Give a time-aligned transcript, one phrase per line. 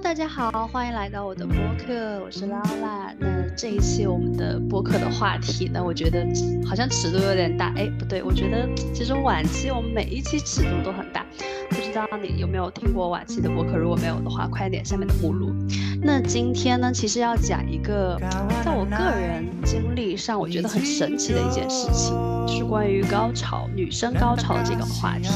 [0.00, 3.12] 大家好，欢迎来到我的播客，我是拉拉。
[3.18, 6.26] 那这一期我们的播客的话题呢，我觉得
[6.66, 7.72] 好像尺度有点大。
[7.76, 11.24] 哎，不对，我觉得其实晚期我们每一期尺度都很大。
[11.68, 13.76] 不知道你有没有听过晚期的播客？
[13.76, 15.54] 如果没有的话，快点下面的目录。
[16.04, 18.18] 那今天呢，其实要讲一个
[18.64, 22.12] 在我个人经历上我觉得很神奇的一件事情，
[22.44, 25.28] 就是关于高潮、女生高潮的这个话题。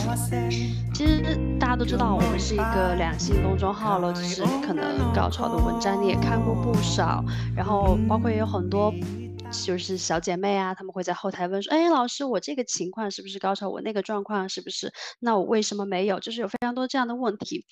[0.93, 7.25] 其实大家都知道，我们是一个两性公众号了，就是可能高潮的文章你也看过不少，
[7.55, 8.93] 然后包括也有很多。
[9.65, 13.69] 就是小姐妹啊，她们会在后台问说：“哎，老师，我这个情况是不是高潮？
[13.69, 14.93] 我那个状况是不是？
[15.21, 16.19] 那我为什么没有？
[16.19, 17.65] 就是有非常多这样的问题。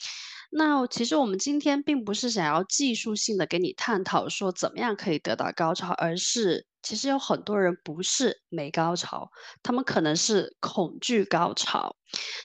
[0.50, 9.30] 那其实我们今天并不是想要技术性的给你探讨说怎么样可以得到高潮，而是其实有很多人不是没高潮，
[9.62, 11.96] 他们可能是恐惧高潮。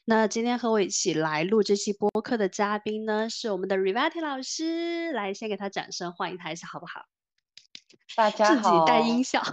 [0.05, 7.05] 那今天和我一起来录这期播客的嘉宾呢，是我们的 Rivati 老师，来先给他掌声欢迎他一下，好不好？
[8.15, 9.43] 大家好，自己带音效。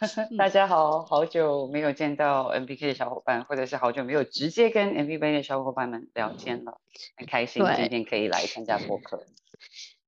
[0.38, 6.80] 大家好，好久没有见到 M B K 的小伙伴，或者是好久没有直接跟 M B K 的小伙伴们聊天了，
[7.18, 9.26] 很开心今天可以来参加播客。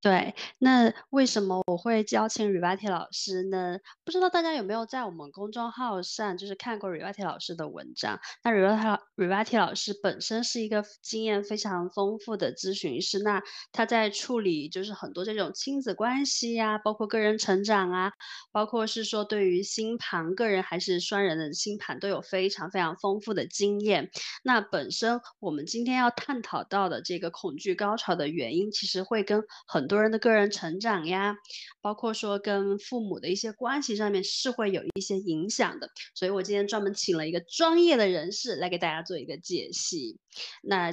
[0.02, 3.78] 对，那为什么我会邀请 Rivati 老师呢？
[4.04, 8.18] 不知道大家有没有在我们公众号上就是看过 Rivati 老师的文章？
[8.42, 18.12] 那 Rivati Rivati 老师本身是一个经验非常丰富的咨询师，那他在处理就是很多这种亲子关系呀，包括个人成长啊，
[18.50, 24.10] 包括是说对于星盘个人还是双人的星盘都有非常非常丰富的经验。
[24.42, 31.36] 那本身我们今天要探讨到的这个恐惧高潮的原因，其实会跟很多人的个人成长呀，
[31.82, 40.18] 包括说跟父母的一些关系上面是会有一些影响的，所以我今天专门请了一个专业的人士来给大家做一个解析。
[40.62, 40.90] 那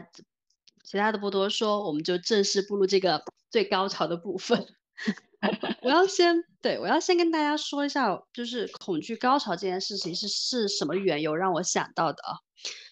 [0.83, 4.66] 其他的不多说，我们就正式步入这个最高潮的部分。
[5.81, 12.35] 我要先对我要先跟大家说一下，就是恐惧高潮这件事情是是什么缘由让我想到的啊？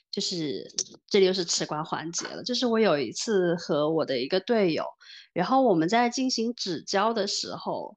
[0.10, 0.66] 就是
[1.10, 4.86] 这里又是吃瓜环节了，就是我有一次和我的一个队友。
[5.38, 7.96] 然后我们在进行指交的时候，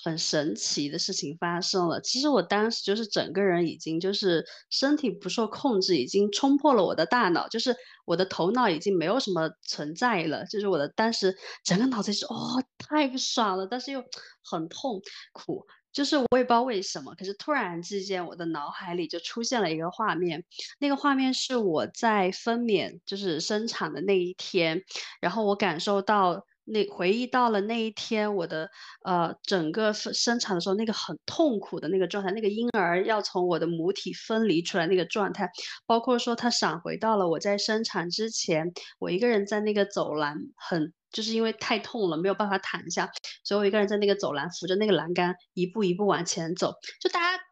[0.00, 2.00] 很神奇的事情发生了。
[2.00, 7.74] 其实我当时就是整个人已经就是身体不受控制，已经冲破了我的大脑，就是
[8.04, 10.44] 我的头脑已经没有什么存在了。
[10.46, 14.00] 就是我的当时整个脑子是哦太不爽了，但是又
[14.44, 15.02] 很痛
[15.32, 15.66] 苦。
[15.92, 20.44] 就是我也不知道为什么，可是突然之间我的脑海里就出现了一个画面，
[20.78, 24.84] 那个画面是我在分娩就是生产的那一天，
[25.20, 26.46] 然后我感受到。
[26.70, 28.70] 那回忆到了那一天，我的
[29.04, 35.50] 呃整个生产的时候，那个很痛苦的那个状态，那个婴儿要从我的母体分离出来那个状态，
[35.86, 43.10] 包括说他闪回到了我在生产之前，我一个人在那个走廊，很就是因为太痛了，没有办法躺下，
[43.44, 46.74] 所以我一个人在那个走廊扶着那个栏杆，一步一步往前走。
[47.00, 47.42] 就大家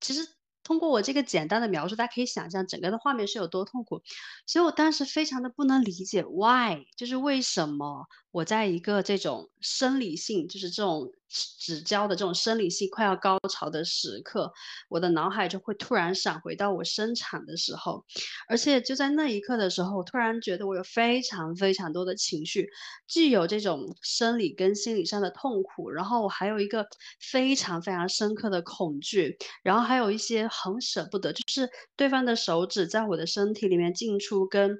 [0.00, 0.20] 其实
[0.62, 4.02] 通过我这个简单的描述，大家可以想象整个的画面是有多痛苦，
[4.46, 8.06] 所以我当时非常的不能理解，why 就是为什么。
[8.36, 14.52] 我在一个这种生理性，就是这种指交的这种生理性快要高潮的时刻，
[14.90, 18.04] 我的脑海就会突然闪回到我生产的时候，
[18.46, 22.68] 而且就在那一刻的时候，突然觉得我有非常非常多的情绪，
[23.08, 26.86] 既有这种生理跟心理上的痛苦，然后我还有一个
[27.18, 34.76] 非常非常深刻的恐惧，然后还有一些很舍不得，就是对方的手指在我的身体里面进出跟。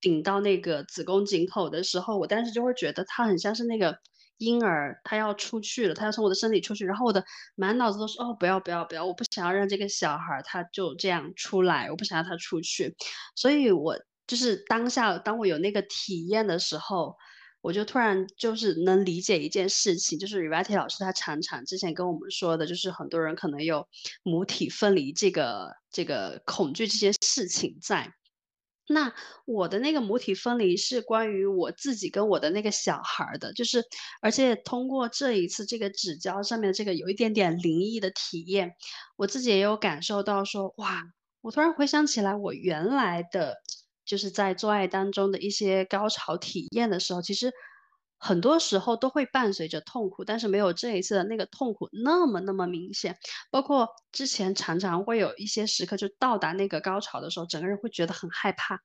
[0.00, 3.98] 顶到那个子宫颈口的时候，我当时就会觉得它很像是那个
[4.38, 7.24] 婴儿，他要出去了，他要从我的身体出去，然后我的
[7.56, 12.94] 满脑子都是哦，不要不要不要，我不想要让这个小孩他就这样出来，我不想要他出去，
[13.34, 13.98] 所以我
[14.28, 17.16] 就是当下当我有那个体验的时候，
[17.60, 23.88] 我就突然就是能理解一件事情，就是 Rivati 老师他常常之前跟我们说的，就是很多人可能有
[24.22, 28.12] 母体分离这个这个恐惧这些事情在。
[28.88, 29.12] 那
[29.44, 33.84] 我的那个母体分离是关于我自己跟我的那个小孩的，就是
[34.20, 38.72] 而且通过这一次这个纸胶上面这个有一点点灵异的体验，
[39.16, 41.04] 我自己也有感受到说，哇，
[41.42, 43.56] 我突然回想起来我原来的
[44.04, 47.52] 就是在做爱当中的一些高潮体验的时候，其实。
[48.18, 53.16] 很多时候都会伴随着痛苦，但是没有这一次的那个痛苦那么那么明显。
[53.50, 58.78] 包括之前常常会有一些时刻，就到达那个高潮的时候，整个人会觉得很害怕，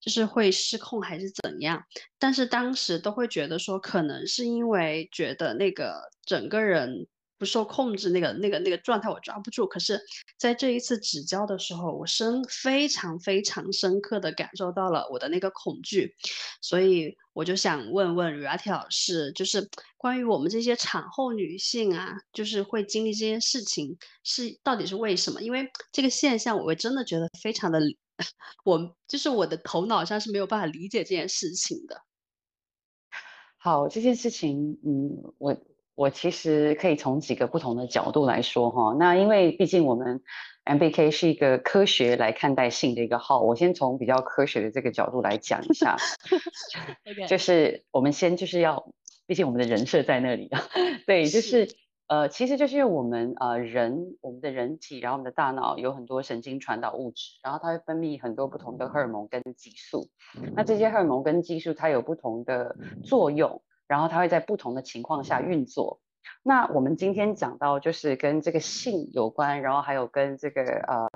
[0.00, 1.82] 就是会失控还是怎样。
[2.18, 7.06] 但是当时都会觉得说，可能是因为觉得那个整个人
[7.38, 9.66] 不受控制，那个那个那个状态我抓不住。
[9.66, 10.00] 可是，
[10.38, 16.14] 在这一次指教的时候，我深非常非常深刻的感受到了我的那个恐惧，
[16.60, 25.42] 所以我就想问问 Rati 老师，就是关于我们这些产后女性啊，就是会经历这件事情，是到底是为什么？
[25.42, 27.80] 因为这个现象，我真的觉得非常的，
[28.64, 32.02] 我就是我的头脑上是没有办法理解这件事情的。
[33.58, 35.56] 好，这件事情，嗯，我
[35.96, 38.94] 我其实可以从几个不同的角度来说哈。
[38.96, 40.22] 那因为毕竟我们
[40.64, 45.96] MBK 是一个科学来看待性的一个号，我先从比较科学的这个角度来讲一下。
[47.26, 48.88] 就是我们先就是要，
[49.26, 50.62] 毕竟我们的人设在那里啊。
[51.04, 51.68] 对，就是。
[52.08, 60.08] 呃，其实就是因为我们呃人，我们的人体，然后我们的大脑有很多神经传导物质，然后它会分泌很多不同的荷尔蒙跟激素。
[60.54, 66.00] 那这些荷尔蒙跟激素它有不同的作用，然后它会在不同的情况下运作。
[66.42, 71.08] 那我们今天讲到就是跟这个性有关，然后还有跟这个呃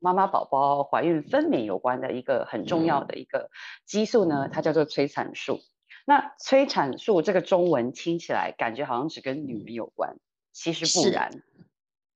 [0.00, 3.50] 妈妈宝宝怀孕分娩有关的一个很重要的一个
[3.84, 5.60] 激素呢，它叫做催产素。
[6.06, 10.16] 那催产素这个中文听起来感觉好像只跟女人有关。
[10.52, 11.30] 其实不然，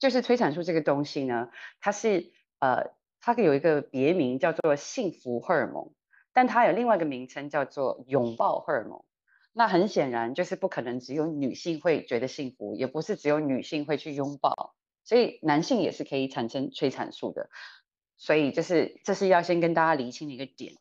[0.01, 1.51] 就是催产素这个东西呢，
[1.81, 2.91] 它是呃，
[3.21, 5.93] 它有一个别名叫做幸福荷尔蒙，
[6.33, 9.05] 但它有另外一个名称叫做拥抱荷尔蒙。
[9.53, 17.51] 那很显然就是不可能只有女性会觉得幸福，也不是只有女性会去拥抱，所以男性也是可以产生催产素的。
[18.17, 20.75] 所以就是这是要先跟大家厘清的一个点。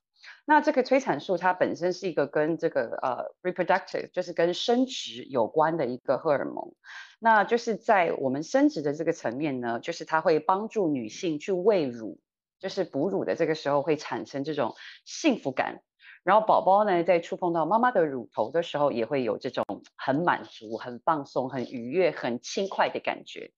[0.46, 6.76] 那这个催产素它本身是一个跟这个呃 reproductive 就是跟生殖有关的一个荷尔蒙。
[7.20, 12.20] 那就是在我们生殖的这个层面呢，就是它会帮助女性去喂乳，
[12.60, 15.82] 就是哺乳的这个时候会产生这种幸福感，
[16.24, 19.66] 然后宝宝呢在触碰到妈妈的乳头的时候，也会有这种
[19.96, 23.52] 很满足、很放松、很愉悦、很轻快的感觉。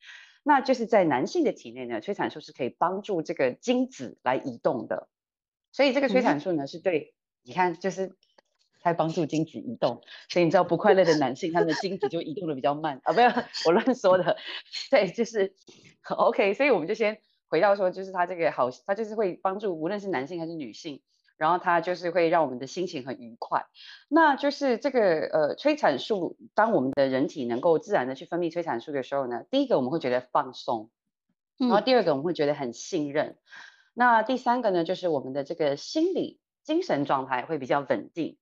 [0.44, 5.10] 那就是在男性的体内呢，催产素是可以帮助这个精子来移动的，
[5.72, 7.14] 所以这个催产素呢是对，
[7.44, 8.16] 你看就是。
[8.86, 13.32] 它帮助精子移动，所以你知道不快乐的男性，他的精子就移动的比较慢啊，不要
[13.66, 14.36] 我乱说的，
[14.92, 15.56] 对，就是
[16.10, 21.02] OK，所以我们就先回到说，就是它这个好，它就是会帮助无论是男性还是女性，
[21.44, 23.66] 然后它就是会让我们的心情很愉快。
[24.08, 30.90] 那就是这个呃催产素，当我们的人体能够自然的去分泌催产素的时候呢，第一个我们会觉得放松，
[31.58, 33.36] 然后第二个我们会觉得很信任，
[33.94, 38.38] 那第三个呢，就是我们的这个心理精神状态会比较稳定。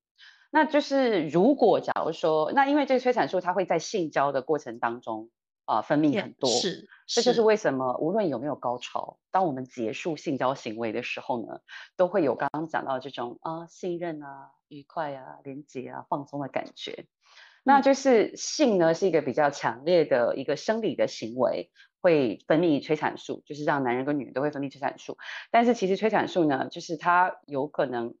[0.52, 5.28] 那就是如果假如说，那因为这个催产素它会在性交的过程当中
[5.72, 11.60] 啊分泌很多，是，这就是为什么无论有没有高潮，当我们结束性交行为的时候呢，
[11.96, 17.06] 都会有刚刚讲到这种啊信任啊、愉快啊、连接啊、放松的感觉。
[17.64, 21.70] 那就是性呢是一个比较强烈的一个生理的行为，
[22.02, 25.16] 会分泌催产素，就是让男人跟女人都会分泌催产素。
[25.50, 28.14] 但是其实催产素呢，就是它有可能，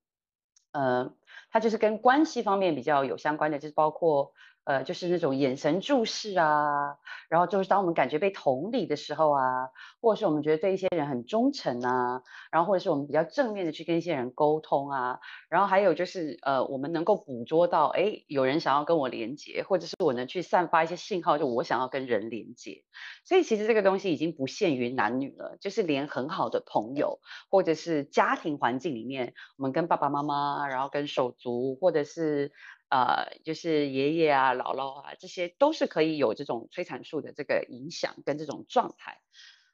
[0.72, 1.14] 呃。
[1.54, 4.32] 它就是跟关系方面比较有相关的，就是包括
[4.64, 6.96] 呃，就是那种眼神注视啊，
[7.28, 9.70] 然后就是当我们感觉被同理的时候啊，
[10.00, 15.18] 或者是我们觉得对一些人很忠诚啊，然后或者是我们比较正面的去跟一些人沟通啊，
[15.48, 22.84] 然后还有就是呃，我们能够捕捉到，哎，有人想要跟我连接，或者是我能去散发一些信号，就我想要跟人连接。
[23.24, 27.20] 所以其实这个东西已经不限于男女了，就是连很好的朋友，
[27.50, 32.52] 或者是家庭环境里面，我们跟爸爸妈妈，然后跟手足，或者是
[32.92, 39.22] 呃，就是爷爷啊、姥姥啊，这些都是可以有这种催产素的这个影响跟这种状态。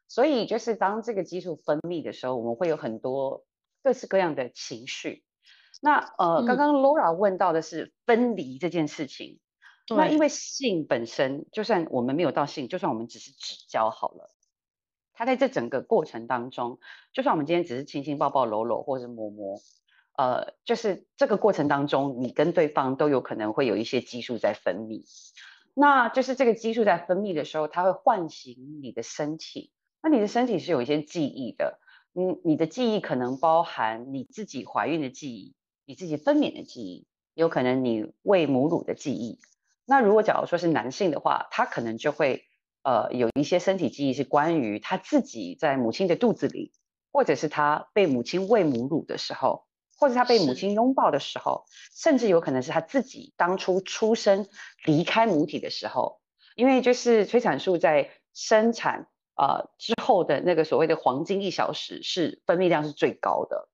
[0.07, 3.45] 所以就是当这个激素分泌的时候，我们会有很多
[3.83, 5.25] 各式各样的情绪。
[5.83, 9.41] 那呃，刚刚 Laura 问到的是分离这件事情。
[9.89, 14.31] 那因为性本身，就算我们没有到性，就算我们只是指交好了，
[15.13, 16.79] 它在这整个过程当中，
[17.13, 19.59] 就算我们今天只是亲亲抱抱搂搂或者摸摸，
[20.19, 25.05] 呃，就是这个过程当中，你跟对方都有可能会有一些激素在分泌。
[25.75, 29.71] 那就是这个激素在分泌的时候，它会唤醒你的身体。
[30.03, 31.79] 那你的身体是有一些记忆的，
[32.15, 35.55] 嗯，你的记忆可能包含你自己怀孕的记忆，
[35.87, 39.39] 你自己分娩的记忆，有可能你喂母乳的记忆。
[39.87, 42.43] 那如果假如说是男性的话，他可能就会
[42.83, 46.73] 呃有一些身体记忆是关于他自己在母亲的肚子里，
[47.13, 49.68] 或者是他被母亲喂母乳的时候，
[49.99, 54.47] 或者他被母亲拥抱的时候，甚至有可能是他自己当初出生
[54.85, 56.21] 离开母体的时候，
[56.55, 63.69] 因为就是催产素在生产呃之后的那个所谓的黄金一小时是分泌量是最高的，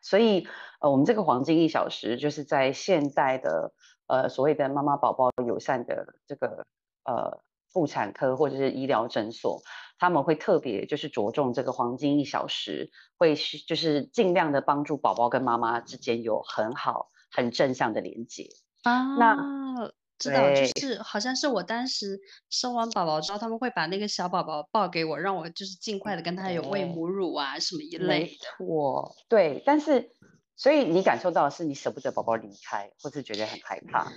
[0.00, 0.46] 所以
[0.80, 3.72] 呃我们这个黄金一小时就是在现代的。
[4.12, 6.66] 呃，所谓的妈妈宝宝友善的这个
[7.04, 9.62] 呃妇产科或者是医疗诊所，
[10.00, 13.36] 他们会特别就是着重这个黄金一小时，会
[13.68, 18.48] 就是尽量的帮助宝宝跟妈妈之间有很好很正向的连接
[18.82, 19.14] 啊。
[19.16, 28.32] 那知道就是好像是我当时生完宝宝之后，他们会把那个小宝宝抱给我，让我就是尽快的跟他有喂母乳啊什么一类的。
[28.58, 30.10] 错，对，但是
[30.56, 34.10] 所以你感受到的是你舍不得宝宝离开，或是觉得很害怕。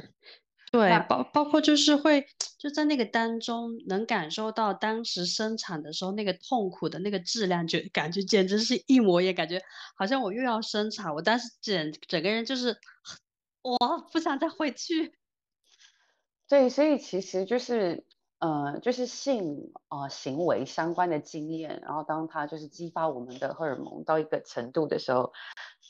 [0.74, 2.26] 对，包包括就是会
[2.58, 9.62] 就在那个当中能感受到当时生产的时候那个痛苦的那个质量，就感觉简直是一模一样，感觉
[9.96, 12.76] 好像我又要生产，我当时整整个人就是
[13.62, 13.78] 我
[14.12, 15.14] 不想再回去。
[16.50, 18.04] 对，所以其实就是
[18.40, 25.34] 呃，就是性啊行为相关的经验，然后当它就是激发我们的荷尔蒙到一个程度的时候，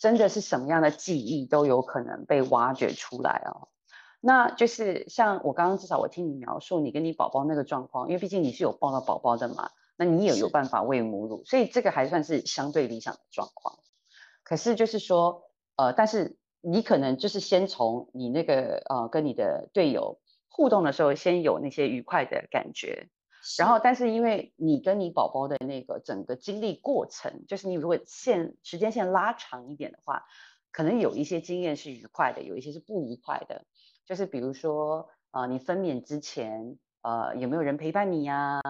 [0.01, 3.69] 真的是什么样的记忆都有可能被挖掘出来哦。
[4.25, 13.79] 那就是像我刚刚至少我听你描述你跟你宝宝那个状况，因为毕竟你是有抱到宝宝的嘛，那你也有办法喂母乳，所以这个还算是相对理想的状况。
[14.43, 15.43] 可是就是说，
[15.75, 23.09] 呃，但是你可能就是先从你那个呃跟你的队友互动的时候，先有那些愉快的感觉，
[23.59, 30.23] 然后但是因为你跟你宝宝的那个整个经历过程，就是你如果线时间线拉长一点的话，
[30.71, 33.65] 可能有一些经验是愉快的，有一些是不愉快的。
[34.05, 38.61] 就是比如说，呃，你分娩之前，呃，有没有人陪伴你呀？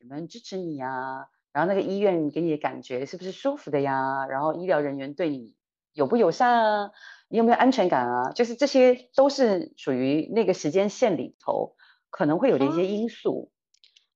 [0.00, 1.28] 有没有人支持你呀？
[1.52, 4.26] 然后那个医院给你的感觉是不是舒服的呀？
[4.26, 5.54] 然后医疗人员对你
[5.92, 6.90] 友不友善啊？
[7.28, 8.32] 你有没有安全感啊？
[8.32, 11.76] 就是这些都是属于那个时间线里头
[12.10, 13.52] 可能会有的一些因素。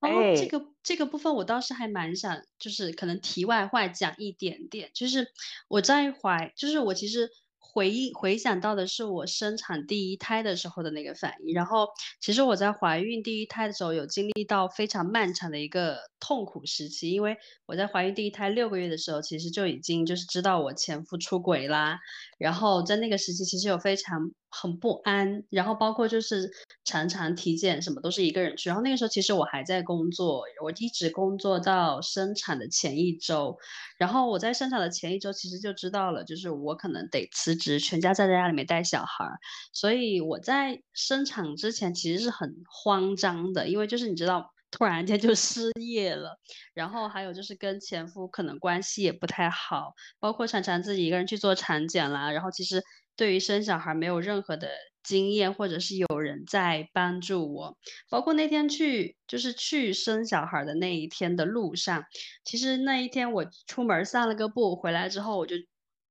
[0.00, 5.28] 哦，这个这个部分我倒是还蛮想，就是可能题外话讲一点点，就是
[5.68, 7.30] 我在怀，就是我其实。
[7.76, 11.86] 回忆回想到的是我生产第一胎的时候的那个反应，然后
[12.22, 21.98] 其实我在怀孕第一胎的时候有经历到非常漫长的一个痛苦时期，因为我在怀孕第一胎六个月的时候，其实就已经就是知道我前夫出轨啦，
[22.38, 24.32] 然后在那个时期其实有非常。
[24.58, 26.50] 很不安，然后包括就是
[26.84, 33.58] 常常体检什么都是一个人去，然后那个时候其实我还在工作，我一直工作到生产的前一周，
[33.98, 39.26] 然后我在生产的前一周其实就知道了，就是我可能得辞职，全家在家里面带小孩，
[39.72, 46.38] 所以我在生产之前其实是很慌张的，因为就是你知道突然间就失业了，
[46.72, 52.82] 然后还有就是跟前夫可能关系也不太好，包括常常自己一个人去做产检啦，然后其实。
[53.16, 54.68] 对于生小孩没有任何的
[55.02, 57.78] 经验，或者是有人在帮助我，
[58.10, 62.04] 包括那天去就是去生小孩的那一天的路上，
[62.44, 65.56] 其实那一天我出门散了个步，回来之后我就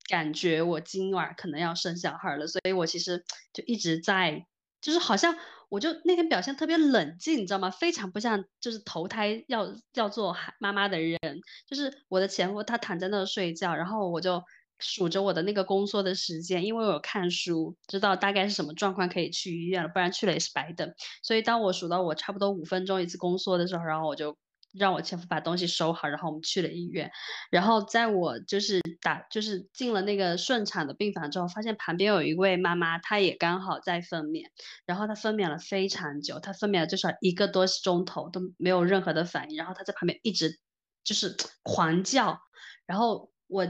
[0.10, 4.46] 感觉我今晚可能要生小孩了，所以我其实就一直在，
[4.82, 5.36] 就是好像
[5.70, 7.70] 我就那天表现特别冷静，你知道吗？
[7.70, 11.20] 非常不像就是投胎要要做妈妈的人，
[11.68, 14.42] 就是我的前夫他躺在那睡觉，然后我就。
[14.80, 20.94] 数着我的那个宫缩的时间，因为我有看书，知道大概是什么状况可以去医院了，不然去了也是白等。
[21.24, 24.38] 所以当我数到我差不多五分钟一次宫缩的时候，然后我就
[24.74, 27.10] 让我前夫把东西收好，然后我们去了医院。
[27.50, 34.44] 然后在我就是打就是进了那个顺产的病房之后，发现旁边有一位妈妈，她也刚好在分娩，
[34.86, 40.60] 然后她分娩了非常久，她分娩了至少一个多钟头都没有任何的反应，然后她在旁边一直
[41.06, 42.40] 就是狂叫，
[42.86, 43.66] 然后我。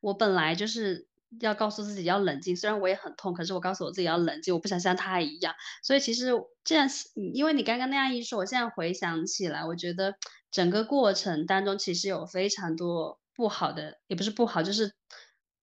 [0.00, 1.06] 我本来就是
[1.40, 5.54] 要告诉自己要冷静，虽然我也很痛，可是我告诉我自己要冷静，我不想像他一样。
[5.82, 6.30] 所以其实
[6.62, 6.88] 这样，
[7.34, 10.14] 因为你刚刚那样一说，我现在回想起来，我觉得
[10.50, 14.94] 整个过程当中其实有非常多不好的，也不是不好，就是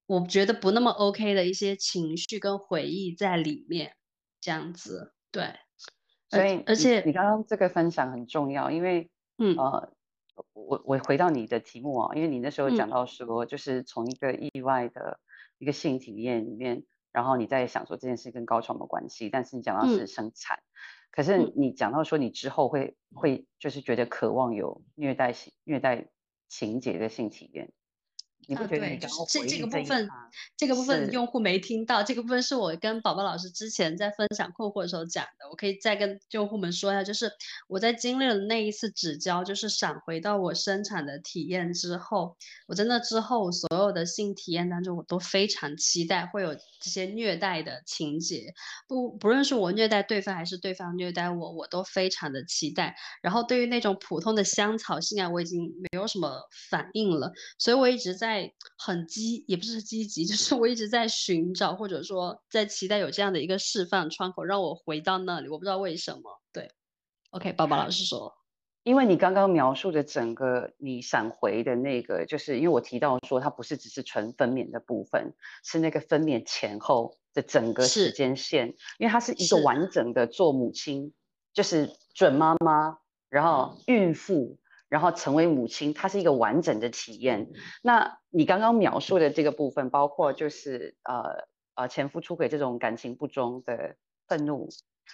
[0.08, 3.96] 我觉得不那么 OK 的一些情绪跟回忆在里面，
[4.42, 5.14] 这样子。
[5.32, 5.56] 对，
[6.30, 9.94] 所以而且你刚刚这个分享很重要，因为嗯呃。
[10.54, 15.20] 我我回到你的题目啊，因为你那时候讲到说，就是从一个意外的
[15.58, 20.60] 一个性体验里面，然后你在想说这件事跟高潮没关系，但是你讲到是生产，
[21.12, 26.08] 可是你讲到说你之后会会就是觉得渴望有虐待性虐待
[26.48, 27.72] 情节的性体验。
[28.48, 28.98] 你不觉得？
[28.98, 30.10] 就是这这个部分，
[30.58, 32.04] 这个部分用户没听到。
[32.04, 37.04] 这个部分是我跟宝宝老师之前在分享困惑的时候讲的，我可以再跟用户们说一下。
[37.04, 37.32] 就是
[37.68, 42.36] 我在经历了那一次指交，就是闪回到我生产的体验之后，
[42.68, 48.54] 我在那之后所有的性体验当中，我都非常期待会有这些虐待的情节。
[48.88, 52.96] 不不论是我虐待对方还是对方虐待我，我都非常的期待。
[53.22, 58.31] 然后对于那种普通的香草性爱，我已经没有什么反应了，所以我一直在。
[58.32, 65.50] 在很积，也不是积极，就是我一直在寻找，或者说在期待有这样的一个释放窗口，让我回到那里。
[65.50, 66.72] 我不知道为什么，对。
[67.32, 68.34] OK，宝宝老师说。
[68.84, 81.14] 因为你刚刚描述的整个你闪回的那个，就是因为我提到说它不是只是纯分娩的部分，是那个分娩前后的整个时间线，因为它是一个完整的做母亲，
[81.54, 82.98] 就是准妈妈，
[83.30, 84.58] 然后孕妇，
[84.92, 87.50] 然后成为母亲，它是一个完整的体验。
[87.82, 93.96] 那你刚刚描述的这个部分，包括就是呃呃前夫出轨这种感情不忠的
[94.28, 94.68] 愤怒，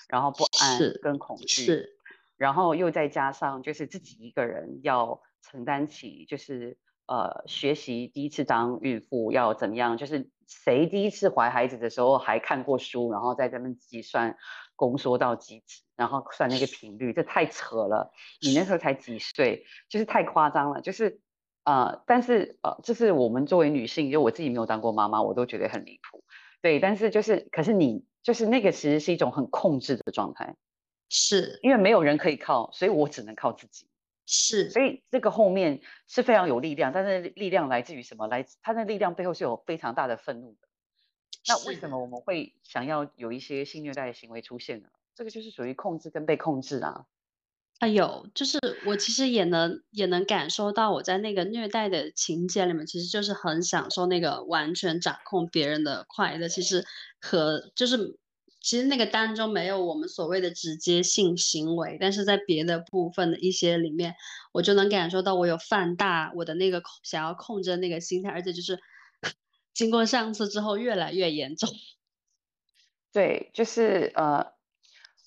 [0.10, 1.90] 然后不安跟恐惧。
[2.38, 14.38] 然后又再加上，就是自己一个人要承担起，就是呃学习第一次当孕妇要怎么样，就是谁第一次怀孩子的时候还看过书，然后在这边计算
[14.78, 18.14] 宫缩到极致，然后算那个频率，这太扯了。
[18.40, 20.80] 你那时候才几岁，就是太夸张了。
[20.80, 21.20] 就是
[21.66, 26.24] 呃，但是呃，就是我们作为女性，就我自己没有当过妈妈，我都觉得很离谱。
[26.62, 30.56] 对，但是就是，可是你就是那个其实是一种很控制的状态。
[31.10, 33.90] 是因为没有人可以靠，所以我只能靠自己。
[34.26, 38.28] 是，所以这个后面是非常有力量，但是力量来自于什么？
[38.28, 40.67] 来，他的力量背后是有非常大的愤怒的。
[41.48, 44.90] 那为什么我们会想要有一些性虐待的行为出现呢？
[45.16, 47.06] 这个就是属于控制跟被控制啊。
[47.80, 56.48] 哎呦，就是我其实也能也能感受到，我在那个虐待的情节里面，其实就是很享受那个完全掌控别人的快乐。
[56.48, 56.86] 其实
[57.20, 58.18] 和就是。
[58.60, 64.16] 其实那个当中没有我们所谓的直接性行为，但是在别的部分的一些里面，
[64.52, 68.78] 我就能感受到我有放大我的那个想要控制的那个心态，而且就是
[69.78, 71.70] 经过上次之后越来越严重。
[73.14, 74.54] 对，就是呃，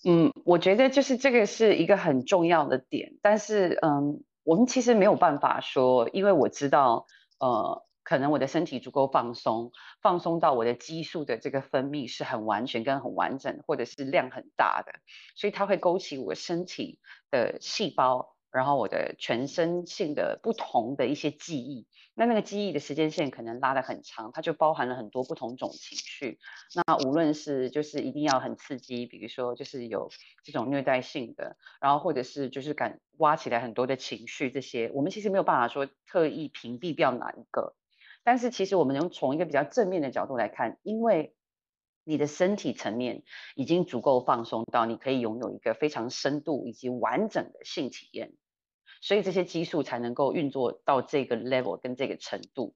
[0.04, 7.06] 嗯，我觉得就是这个是一个很重要的点，但是嗯，我们其实没有办法说，因为我知道
[7.38, 7.86] 呃。
[8.02, 9.70] 可能我的身体足够放松，
[10.02, 14.94] 放松到我的激素的这个分泌是很完全跟很完整，或者是量很大的，
[15.36, 16.98] 所以它会勾起我身体
[17.30, 21.86] 的细胞，然后我的全身性的不同的一些记忆。
[22.14, 26.38] 那那个记忆的时间线可能拉得很长，它就包含了很多不同种情绪。
[26.74, 30.10] 那无论是就是一定要很刺激，比如说就是有
[30.44, 37.74] 这种虐待性的，然后或者是就是敢挖起来很多的情绪，这些我们其实没有办法说特意屏蔽掉哪一个。
[38.22, 41.34] 但是其实我们能从一个比较正面的角度来看，因为
[42.04, 43.22] 你的身体层面
[43.54, 48.32] 已经足够放松到你可以拥有一个非常深度以及完整的性体验，
[49.00, 52.74] 所以这些激素才能够运作到这个 level 跟这个程度。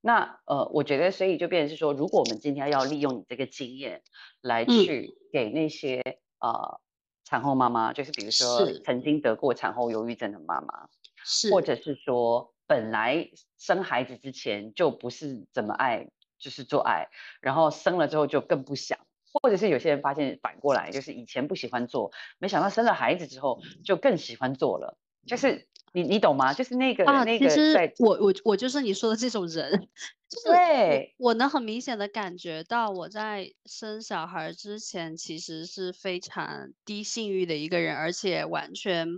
[0.00, 4.02] 那呃，我觉得所以就变成是说，如果我们今天要利用你这个经验
[4.40, 6.80] 来去给那些呃
[7.24, 10.88] 产后妈妈，就是比如说曾经得过产后忧郁症的妈妈，
[11.24, 12.52] 是，或者是说。
[12.70, 13.28] 本来
[13.58, 16.06] 生孩子之前就不是怎么爱，
[16.38, 17.08] 就是做爱，
[17.40, 18.96] 然后生了之后就更不想，
[19.32, 26.52] 或者是有些人发现反过来，就是以前不喜欢做，没想到生了孩子之后就更喜欢做了，就是你你懂吗？
[26.52, 29.88] 就是那个那个在，我我我就是你说的这种人，
[30.46, 39.08] 对，我能很明显的感觉到我在生小孩之前其实是非常低性欲的一个人，而且完全。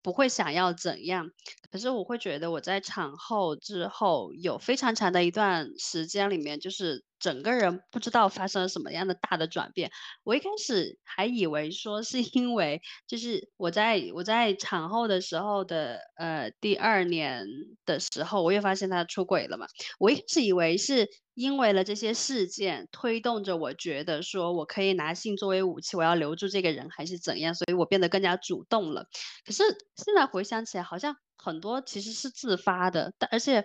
[0.00, 1.32] 不会想要怎样，
[1.70, 9.90] 可是我会觉得我在产后之后有非常长的一段时间里面，就是整个人不知道发生了什么样的大的转变。
[10.24, 17.46] 我一开始还以为说是因为，就是我在我在产后的时候的呃第二年
[17.84, 19.66] 的时候，我又发现他出轨了嘛。
[19.98, 21.08] 我一开始以为是。
[21.38, 29.06] 因为了这些事件推动着，我觉得说我可以拿性作为武器，我要留住这个人还是怎样，所以我变得更加主动了。
[29.46, 29.62] 可是
[29.94, 33.64] 现在回想起来，好像很多其实是自发的，但而且，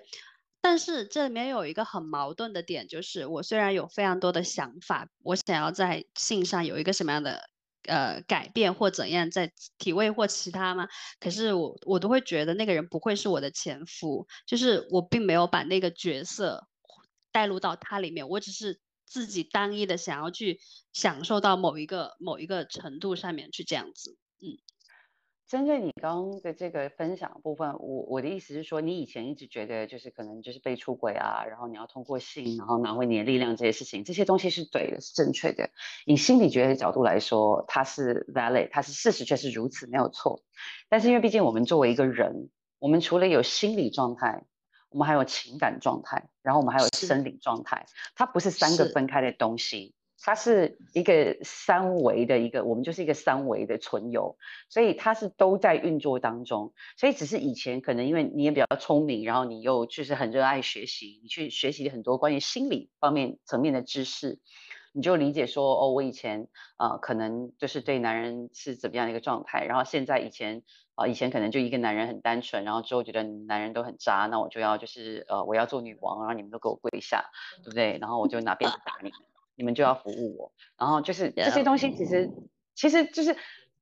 [0.61, 7.49] 但是这里面有一个很矛盾的点，就是我虽然有非常多的想法，我想要在性上有一个什么样的
[7.87, 10.87] 呃改变或怎样，在体位或其他吗？
[11.19, 16.67] 可是我我都会觉得那个人不会是我的前夫，就是我并没有把那个角色。
[17.35, 20.59] 带入到他里面，我只是自己单一的想要去
[20.93, 24.15] 享受到某一个某一个程度上面去这样子，
[25.53, 35.69] 针对你刚刚的这个分享部分，我我的意思是说，你以前一直觉得就是可能就是被出轨啊，然后你要通过性，然后拿回你的力量这些事情，这些东西是对的，是正确的。
[36.07, 40.41] 以心理学的角度来说，它是 valid，它是事实，却是如此，没有错。
[40.89, 44.45] 但是因为毕竟我们作为一个人，我们除了有心理状态。
[44.89, 54.37] 我们还有情感状态，然后我们还有生理状态，它不是三个分开的东西，它是一个三维的一个，我们就是一个三维的存有，
[54.69, 56.73] 所以它是都在运作当中。
[56.95, 64.39] 所以只是以前可能因为你也比较聪明，然后你又就是很热爱学习，你去学习很多关于心理方面层面的知识，
[64.93, 70.63] 你就理解说，哦，我以前呃可能就是对男人是怎么样的一个状态，然后现在以前
[70.95, 77.25] 啊以前可能就一个男人很单纯，然后之后觉得男人都很渣，那我就要就是呃我要做女王，然后你们都给我跪下，
[77.61, 77.97] 对不对？
[77.99, 79.19] 然后我就拿鞭子打你们，
[79.55, 82.31] 你们就要服务我，然后就是这些东西其实
[82.73, 83.35] 其实就是。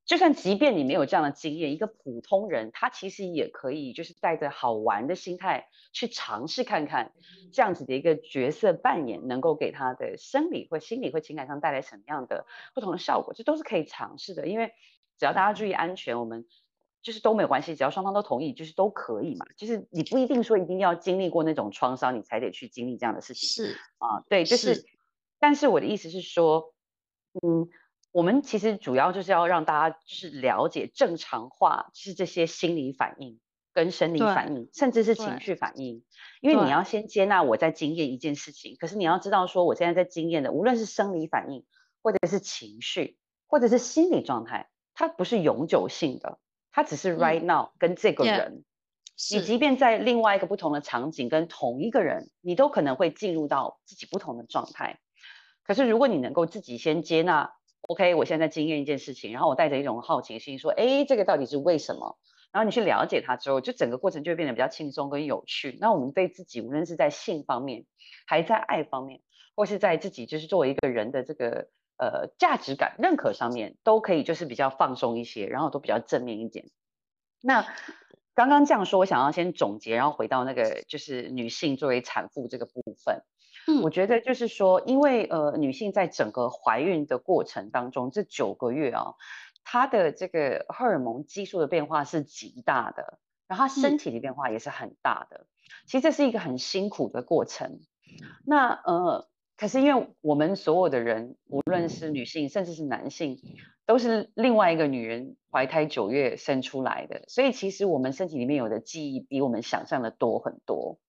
[0.03, 7.13] 就算即便你没有这样的经验，一个普通人他其实也可以，就是带着好玩的心态去尝试看看，
[7.53, 14.47] 这样子的一个角色扮演能够给他的生理或心理或情感上带来什么样的不同的效果，这都是可以尝试的。
[14.47, 14.73] 因为
[15.17, 16.45] 只要大家注意安全，我们
[17.03, 19.45] 就是都没有关系，只要双方都同意，就是都可以嘛。
[19.55, 23.47] 就是你不一定说一定要经历过那种创伤，你才得去经历这样的事情。
[23.47, 24.83] 是啊，对，就是。
[25.41, 26.73] 但是我的意思是说，
[27.43, 27.67] 嗯。
[28.13, 33.39] 我们其实主要就是要让大家就是了解正常化，就是这些心理反应
[33.71, 36.03] 跟生理反应，甚至是情绪反应。
[36.41, 41.63] 因为你要先接纳我在经验一件事情，可是你要知道说我现在在经验的，无论是生理反应，
[42.03, 46.37] 或者是情绪，或者是心理状态，它不是永久性的，
[46.73, 48.65] 它只是 right now 跟这个人。
[49.31, 54.99] 你即便在另外一个不同的场景跟同一个人，你都可能会进入到自己不同的状态。
[55.63, 57.53] 可是如果你能够自己先接纳。
[57.87, 62.15] OK，我现在经验一件事情，然后我带着一种好奇心说，哎，这个到底是为什么？
[62.51, 65.79] 然后你去了解它之后，就整个过程就会变得比较轻松跟有趣。
[65.81, 67.85] 那我们对自己，无论是在性方面，
[68.27, 69.21] 还在爱方面，
[69.55, 76.69] 或是在自己就是作为一个人的这个呃价值感认可上面，都可以就是比较放松一些，然后都比较正面一点。
[77.41, 77.65] 那
[78.35, 83.23] 刚刚这样说，我想要先总结，然后回到那个就是女性作为产妇这个部分。
[83.83, 89.15] 我觉得就是说，因为呃，女性在整个怀孕的过程当中，这九个月啊，
[89.63, 95.45] 她的这个荷尔蒙激素的变化是极大的，然后她身体的变化也是很大的。
[95.85, 97.79] 其实这是一个很辛苦的过程。
[98.45, 103.37] 那呃，可是因为我们所有的人，无论是女性，甚至是男性，
[103.85, 110.99] 都是另外一个女人怀胎九月生出来的，所以其实我们身体里面有的记忆比我们想象的多很多。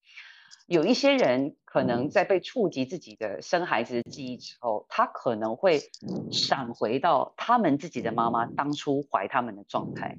[0.66, 5.82] 有一些人可能在被触及自己的生孩子的记忆之后，他可能会
[6.30, 10.18] 闪回到他们自己的妈妈当初怀他们的状态，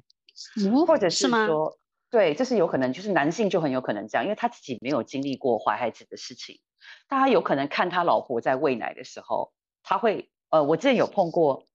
[0.86, 1.78] 或者是说，
[2.10, 6.60] 对，这是有可能，就是男性就很有可能这样，因为他自己没有经历过怀孩子的事情，
[7.08, 9.52] 他有可能看他老婆在喂奶的时候，
[9.82, 11.66] 他会，呃，我之前有碰过。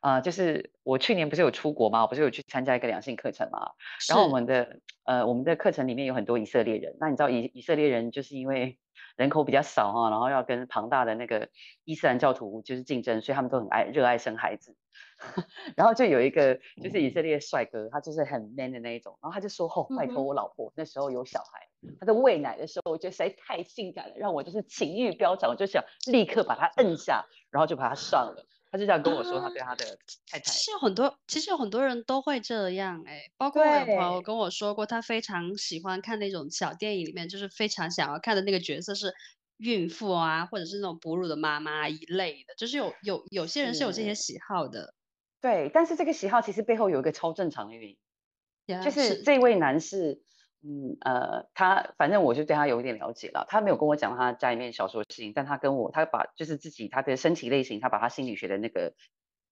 [0.00, 2.02] 啊，就是我去年不是有出国吗？
[2.02, 3.72] 我不是有去参加一个两性课程吗？
[4.08, 6.96] 然后我们的呃，我们的课程里面有很多以色列人。
[6.98, 8.78] 那你知道以以色列人就是因为
[9.16, 11.48] 人口比较少哈，然后要跟庞大的那个
[11.84, 14.74] 伊斯兰教徒就是竞争，所以他们都很爱热爱生孩子。
[15.76, 19.18] 然后就有一个就是以色列帅哥，他就是很 man 的那一种。
[19.20, 21.68] 然后他就说：“哦，拜托我老婆那时候有小孩，
[22.00, 29.98] 他在喂奶的时候，我觉得实在太性感了，让我就是情欲飙涨，我就想立刻把他摁下，然后就把他上了。”他就这样跟我说，他对他的
[30.30, 39.12] 太太是有很多，其实有很多人都会这样哎，包括我有朋友跟我说过，他非常喜欢看那种小电影里面，就是非常想要看的那个角色是
[39.56, 44.94] 孕妇啊，或者是那种哺乳的妈妈一类的，就是有有有些人是有这些喜好的。
[45.40, 50.22] 对，但是这个喜好其实背后有一个超正常的原因，就是这位男士。
[50.62, 53.46] 嗯呃，他反正我就对他有一点了解了。
[53.48, 58.92] 他没有跟我讲他家里面小时候的事情，但他跟我，他把就是自己他的身体类型，他把他心理学的那个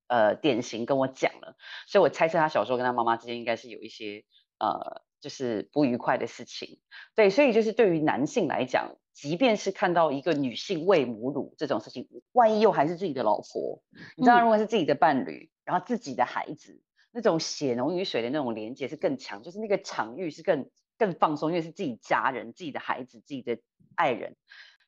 [0.07, 1.57] 呃典型跟我讲了。
[1.87, 4.25] 所以我猜测他小时候跟他妈妈之间应该是有一些
[4.59, 6.79] 呃就是不愉快的事情。
[7.15, 13.83] 对，所以就是对于男性来讲，即便是看到一个女性喂母乳这种事情，万一又还是自己的老婆，
[14.15, 20.69] 你知道，如果是自己的伴侣，然后自己的孩子，那种血浓于水的那种连接是更强，就是那个场域是更。
[20.99, 23.59] 更放松，因为是自己家人、自己的孩子、自己的
[23.95, 24.37] 爱人，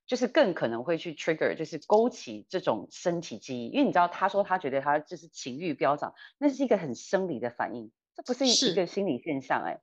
[0.06, 3.68] 就是更可能会去 trigger，就是勾起这种身体记忆。
[3.68, 9.62] 因为你知道，他说他觉得他就是情欲飙涨，那是一个很生理的反应，这不是一个心理现象。
[9.64, 9.80] 哎，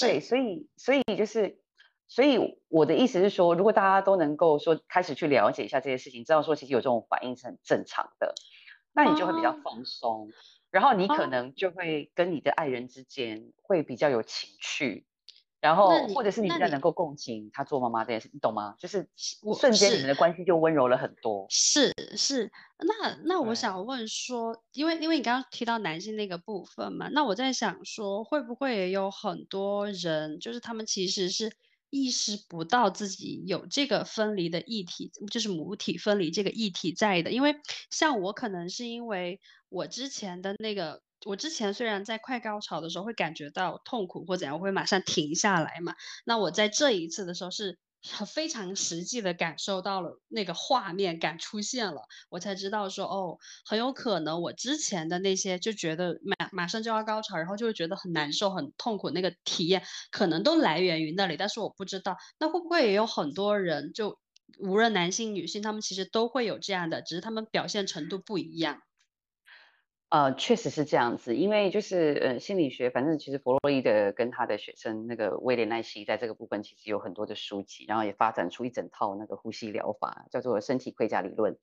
[0.00, 1.58] 对，所以，所以就是，
[2.06, 8.34] 所以我的意思是说，如果大家都能够说开始去了解一下这些事情，知道说其实有这种反应是很正常的，
[8.92, 10.30] 那你就会比较放松，
[10.70, 15.04] 然后你可能就会跟你的爱人之间会比较有情趣。
[15.64, 18.74] 然后，或者是你比较能够共情他做妈妈这件事，你懂吗？
[18.78, 19.08] 就是
[19.58, 21.46] 瞬间你们的关系就温柔了很多。
[21.48, 31.50] 是是，那那我想问说，因为因为你刚刚提到男性那个部分嘛，那我在想说，会不会也有很多人，就是他们其实是
[31.88, 37.32] 意识不到自己有这个分离的议题，就是母体分离这个议题在的。
[37.32, 37.56] 因为
[37.88, 41.00] 像我可能是因为我之前的那个。
[41.24, 45.94] 我之前虽然在快高潮的时候会感觉到痛苦或怎样，我会马上停下来嘛。
[46.24, 47.78] 那我在这一次的时候是
[48.26, 64.18] 非常实际的感受到了那个画面感出现了，我才知道说哦，很有可能我之前的那些就觉得马马上就要高潮，然后就会觉得很难受、很痛苦那个体验，可能都来源于那里，但是我不知道，那会不会也有很多人就
[64.58, 68.82] 无论男性女性，他们其实都会有这样的，只是他们表现程度不一样。
[70.14, 81.56] 呃，确实是这样子，因为就是呃，心理学，反正其实弗洛伊德跟他的学生那个威廉奈西，在这个部分其实有很多的书籍，然后也发展出一整套那个呼吸疗法，叫做身体盔甲理论。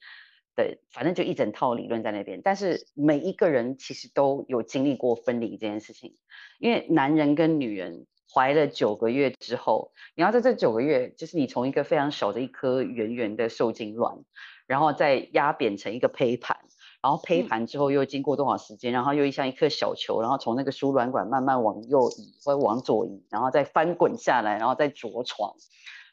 [0.53, 2.41] 对，反正就一整套理论在那边。
[2.43, 6.17] 但是每一个人其实都有经历过分离这件事情，
[6.59, 14.25] 因为男人跟女人怀了九个月之后，你要在这九个月，就是你从一个非常小的一颗圆圆的受精卵，
[14.67, 16.57] 然后再压扁成一个胚盘。
[17.01, 25.55] 然后胚盘之后又经过多少时间，然后又像一颗小球，然后从那个输卵管慢慢往右移或往左移，然后再翻滚下来，然后再着床，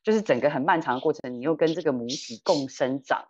[0.02, 1.34] 就是整个很漫长的过程。
[1.34, 3.26] 你又跟这个母体共生长。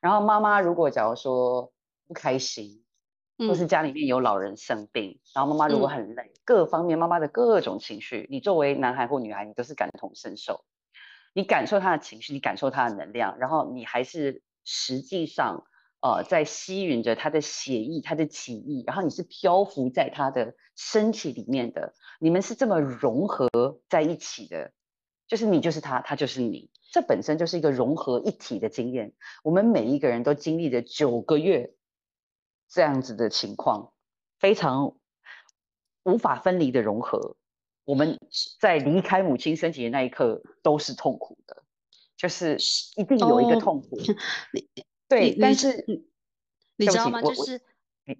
[0.00, 1.70] 然后妈妈如果假如说
[2.08, 2.82] 不开心，
[3.38, 10.64] 或是家里面有老人生病，然后妈妈如果很累，各方面妈妈的各种情绪，你作为男孩或女孩，你都是感同身受，
[11.32, 15.62] 你感受他的情绪，你感受他的能量，然后你还是实际上。
[16.00, 23.50] 呃，在吸吮着他的血液，他的体液，然后你是漂浮在他的身体里面的，你们是这么融合
[23.88, 24.72] 在一起的，
[25.26, 29.12] 就是你就是他，他就是你，这本身就是一个融合一体的经验。
[29.42, 31.74] 我们每一个人都经历了九个月
[32.68, 33.92] 这样子的情况，
[34.38, 34.94] 非常
[36.04, 37.36] 无法分离的融合。
[37.84, 38.20] 我们
[38.60, 41.64] 在离开母亲身体的那一刻都是痛苦的，
[42.16, 42.56] 就是
[42.96, 43.98] 一定有一个痛苦。
[45.08, 45.84] 对，但是
[46.76, 47.22] 你知道吗？
[47.22, 47.60] 就是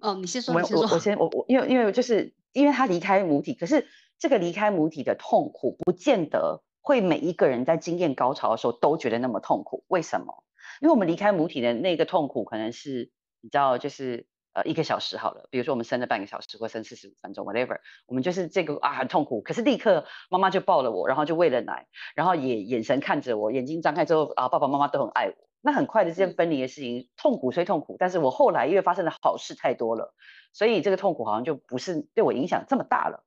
[0.01, 9.83] 哦，你先说，我我我先我我，因为因为就是因为他离开母体，可是这个离开母体的痛苦，不见得会每一个人在经验高潮的时候都觉得那么痛苦。
[9.87, 10.43] 为什么？
[10.81, 25.48] 因为我们离开母体的那个痛苦，可能是你知道，就是呃一个小时好了，比如说我们生了半个小时，或生四十五分钟，whatever，我们就是这个啊很痛苦，可是立刻妈妈就抱了我，然后就喂了奶，然后也眼神看着我，眼睛张开之后啊，爸爸妈妈都很爱我。
[25.61, 30.13] 那很快的这件分离的事情，痛苦虽痛苦，但是我后来因为发生的好事太多了，
[30.53, 33.25] 所以这个痛苦好像就不是对我影响这么大了，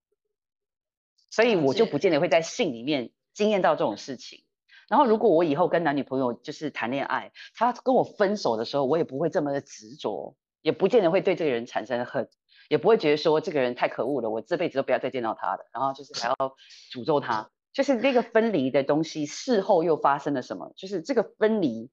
[1.31, 4.45] 所以我就不见得会在性里面经验到这种事情。
[4.89, 12.29] 然后如果我以后跟男女朋友就是谈恋爱，他跟我分手的时候，我也不会这么的执着，也不见得会对这个人产生恨，
[12.69, 16.57] 也不会觉得说这个人太可恶了，我这辈子都不要再见到他了，然后就是还要
[16.93, 17.51] 诅咒他。
[17.73, 20.73] 就是那个分离的东西，事后又发生了什么？
[20.77, 21.91] 就是这个分离。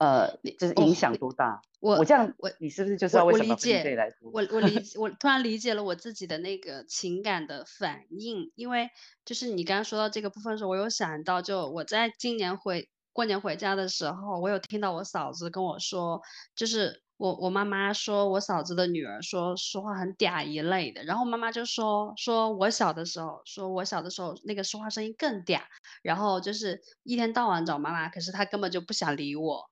[0.00, 1.60] 呃，就是影响多大？
[1.78, 4.30] 我我这样，我你是不是就是要为什么对来说？
[4.32, 8.88] 我我理我突然理解了我自己的那个情感的反应，因为
[9.26, 16.22] 就是你刚刚说到这个部分的时候，我有想到，就我在今年回过年回家的时候，我有听到我嫂子跟我说，
[16.54, 25.60] 就是我我妈妈说我嫂子的女儿说说话很嗲一类的，然后妈妈就说说我小的时候，说我小的时候那个说话声音更嗲，
[26.02, 29.69] 然后就是一天到晚找妈妈，可是她根本就不想理我。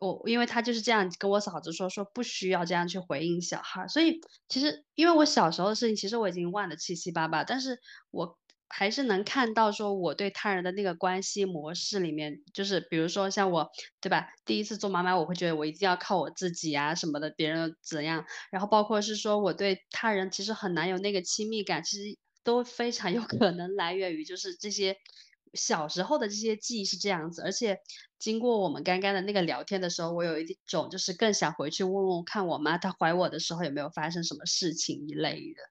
[0.00, 7.78] 我因为他就是这样跟我嫂子说，说不需要这样去回应小孩，所以其实因为我小时候的事情，其实我已经忘得七七八八，但是
[8.10, 13.68] 我还是能看到说我对他人的那个关系模式里面，就是比如说像我，
[14.00, 14.28] 对吧？
[14.46, 24.96] 第一次做妈妈，我会觉得我一定要靠我自己啊什么的，别人怎样，然后包括是说我对他人其实很难有那个亲密感，其实都非常有 可能来源于就是这些。
[25.54, 27.78] 小时候的这些记忆是这样子，而且
[28.18, 35.62] 经过我们刚刚的那个聊天的时候，我有一种就是更想回去问问看我妈，她怀我的时候有没有发生什么事情一类的。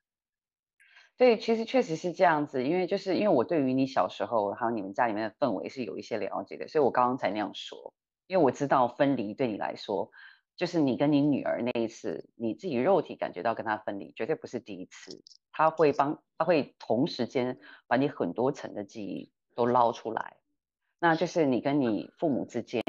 [1.17, 7.93] 对，其实确实是这样子，因为就是因为我对于你小时候还有你们家里面的氛围是有一些了解的，所以我刚刚才那样说，
[8.27, 10.09] 因为我知道分离对你来说，
[10.55, 19.33] 就是你跟你女儿那一次，你自己肉体感觉到跟她分离，绝对不是第一次，他会帮，他会同时间把你很多层的记忆。
[19.55, 20.37] 都捞出来，
[20.99, 22.83] 那就是你跟你父母之间，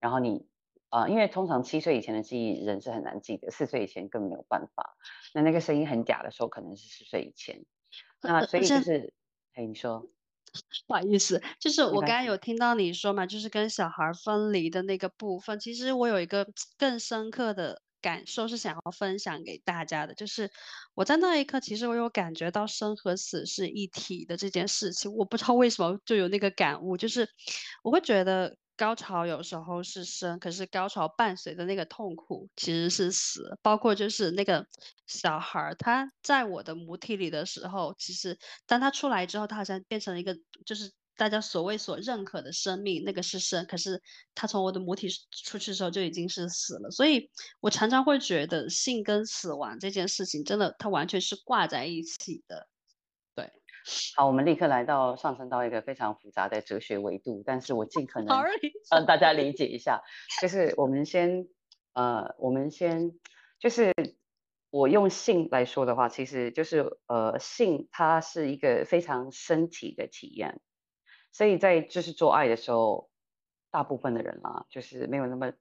[0.00, 0.46] 然后你
[0.88, 4.96] 啊，因为通常七岁以前的记忆人是很难记得，四岁以前更没有办法。
[5.34, 7.64] 那那个声音很嗲的时候，可能是四岁以前。
[8.22, 9.12] 那所以就是，
[9.54, 10.08] 哎，你说，
[10.86, 16.46] 不好意思，就是我刚刚有听到你说嘛，就是跟小孩分离的那个部分，其实我有一个
[16.78, 17.82] 更深刻的。
[18.00, 20.50] 感受是想要分享给大家的，就是
[20.94, 25.12] 我在那一刻，其实我有感觉到生和死是一体的这件事情。
[25.12, 27.28] 我不知道为什么就有那个感悟，就是
[27.82, 33.58] 我会觉得高潮有时候是生，可是高潮伴随的那个痛苦其实是死。
[33.62, 34.66] 包括就是那个
[35.06, 40.92] 小孩他在我的母体里的时候，其实当他出来之后，他好像变成了一个就是。
[41.18, 44.00] 大家所谓所认可的生命，那个是生，可是
[44.36, 45.08] 他从我的母体
[45.44, 46.92] 出去的时候就已经是死了。
[46.92, 47.28] 所以
[47.58, 52.68] 我常常会觉得性跟死亡这件事情，真的它完全是挂在一起的。
[53.34, 53.50] 对，
[54.16, 58.44] 好，我们立刻来到上升到一个非常复杂的哲学维度，但是我尽可能
[58.88, 60.00] 让大家理解一下，
[60.40, 61.48] 就是我们先，
[61.94, 63.10] 呃，我们先，
[63.58, 63.92] 就是
[64.70, 70.60] 我用性来说的话，其实就是呃，性它是一个非常身体的体验。
[71.32, 73.10] 所以在就是做爱的时候，
[73.70, 75.52] 大部分的人啦，就是没有那么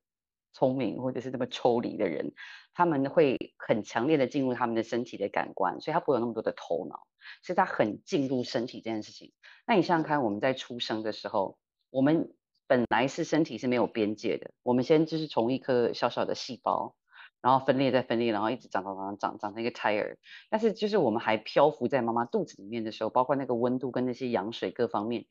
[0.53, 2.34] 聪明或者是那么抽离的人，
[2.73, 7.06] 他们会很强烈的进入他们的身体的感官，所以他不会有那么多的头脑，
[7.43, 9.34] 所以他很进入身体这件事情。
[9.67, 12.34] 那你想想看，我们在出生的时候，我们
[12.65, 16.95] 本来是身体是没有边界的，我们先就是从一颗小小的细胞，
[17.41, 20.17] 然后分裂再分裂，然后一直长长长长长成一个胎儿。
[20.50, 25.26] 但是就是我们还漂浮在妈妈肚子里面的时候，包括那个温度跟那些羊水各方面。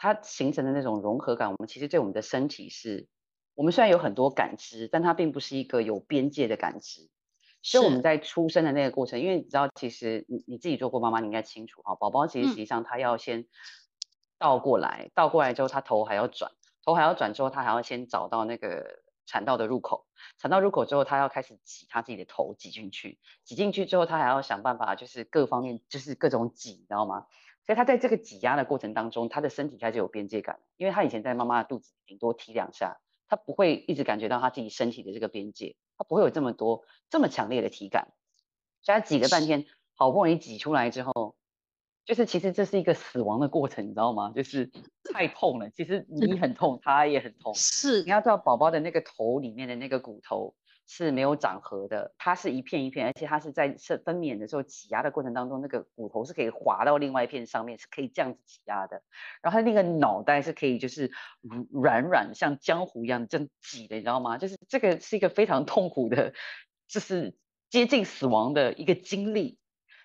[0.00, 3.08] 它形成的那种融合感，我们其实对我们的身体是，
[3.56, 7.08] 我们虽然有很多感知，但它并不是一个有边界的感知。
[7.62, 11.96] 所以我们在出生的那个过程，因为你知道，其实你你自己做过妈妈，你应该清楚哈。
[11.96, 13.46] 宝宝其实实际上他要先
[14.38, 16.52] 倒过来，倒过来之后他头还要转，
[16.84, 20.06] 头还要转之后他还要先找到那个产道的入口，
[20.38, 27.26] 产道入口之后他要开始挤他自己的头挤进去，挤进去之后他还要想办法就是各方面就是各种挤，你知道吗？
[27.66, 38.08] 所以他在这个挤压的过程当中，他的身体开始有边界感，因为他以前在妈妈的肚子顶多踢两下，他不会一直感觉到他自己身体的这个边界，他不会有这么多这么强烈的体感。
[38.80, 41.36] 所以他挤了半天，好不容易挤出来之后，
[42.08, 44.32] 就是其实这是一个死亡的过程，你知道吗？
[44.34, 44.70] 就是
[45.12, 47.54] 太痛了，其实你很痛，他也很痛。
[47.54, 50.54] 是，你要知道宝宝的那个头里面的那个骨头。
[50.90, 59.02] 是没有长合的，它是一片一片，而且它是在分分娩的时候挤压的过程当中，那个骨头是可以滑到另外一片上面，是可以这样子挤压的。
[59.42, 61.10] 然后它那个脑袋是可以就是
[61.70, 64.38] 软软像浆糊一样这样挤的，你知道吗？
[64.38, 66.32] 就是这个是一个非常痛苦的，
[66.88, 67.36] 就是
[67.68, 69.58] 接近死亡的一个经历。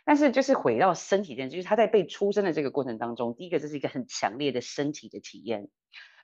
[0.05, 5.69] 但是就是回到身体这就是他在被出生的这个过程当中，第一个这是一个很强烈的身体的体验，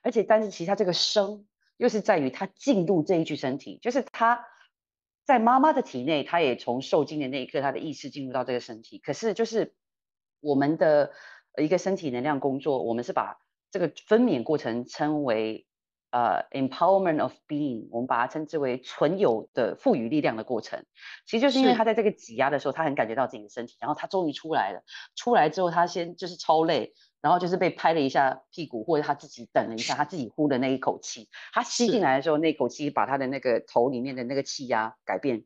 [0.02, 1.46] 而且但是其实他这个生。
[1.80, 4.44] 又是在于他进入这一具身体，就是他
[5.24, 8.98] 在妈妈的体内，他也从受精的那一刻，他的意识进入到这个身体。
[8.98, 9.74] 可是就是
[10.40, 11.14] 我们的
[11.56, 13.40] 一个身体能量工作，我们是把
[13.70, 15.66] 这个分娩过程称为
[16.10, 20.84] 呃 empowerment of being，我们把它称之为存有的赋予力量的过程。
[21.26, 24.82] 其实就是因为他在这个挤压的时候，他很感觉到自己的身体，然后他终于出来了。
[25.16, 26.92] 出来之后，他先就是超累。
[27.22, 35.44] 然后就是被拍了一下屁股，或者他自己等了一下，他自己呼的那一口气，他吸进来的时候，那口气把他的那个头里面的那个气压改变，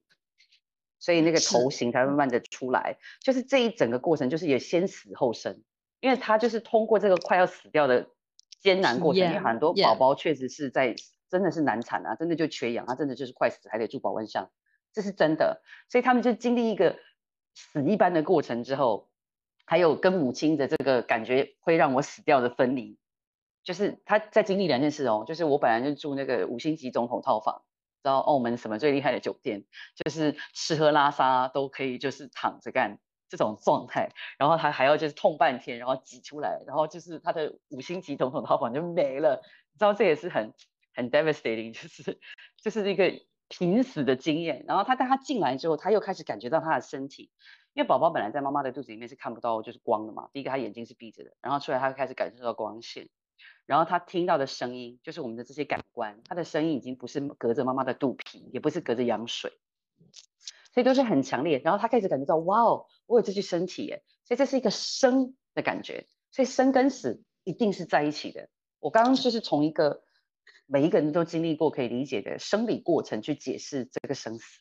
[1.00, 2.98] 所以那个头型才慢慢的出来。
[3.20, 5.64] 就是这一整个过程，就是也先死后生，
[5.98, 8.08] 因为他就是通过这个快要死掉的
[8.64, 10.96] 艰难过程，因为很多宝宝确实是在
[11.30, 14.50] 真的是难产啊，真的就缺氧，他真的就是快死还得住保温箱，
[14.92, 15.62] 这是真的。
[15.88, 16.98] 所以他们就经历一个
[17.54, 19.08] 死一般的过程之后。
[19.66, 22.98] 还有跟母亲的这个感觉会让我死掉的分离，
[23.62, 27.62] 就是他在经历两件事哦，就是我本来就住那个五星级总统套房，
[28.02, 32.98] 知道澳门什么最厉害的酒店，就是吃喝拉撒都可以，就是躺着干
[33.36, 39.42] 这种状态，然后他还要就是痛半天，然后挤出来，然后就是他的五星级总统套房就没了，
[39.72, 40.54] 你知道这也是很
[40.94, 42.20] 很 devastating，就是
[42.62, 43.12] 就是一个
[43.48, 44.64] 濒死的经验。
[44.68, 47.30] 然后他带他进来之后，他又开始感觉到他的身体。
[47.74, 53.08] 因为宝宝本来在妈妈的肚子里面是看不到就是光的嘛，第一个他眼睛是闭着的，然后出来他开始感受到光线，
[53.66, 59.52] 然后他听到的声音就是我们的这些感官，他的声音已经不是隔着妈妈的肚皮，也不是隔着羊水，
[60.74, 61.62] 所以都是很强烈。
[61.64, 68.50] 然后他开始感觉到哇哦，我有这具身体耶，所以这是一个生的感觉，所以生跟死一定是在一起的。
[68.80, 70.02] 我刚刚就是从一个
[70.66, 74.60] 每一个人都经历过可以理解的生理过程去解释这个生死，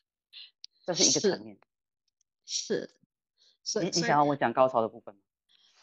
[0.86, 1.58] 这是一个层面，
[2.46, 2.96] 是。
[3.82, 5.22] 你你想要我讲高潮的部分吗？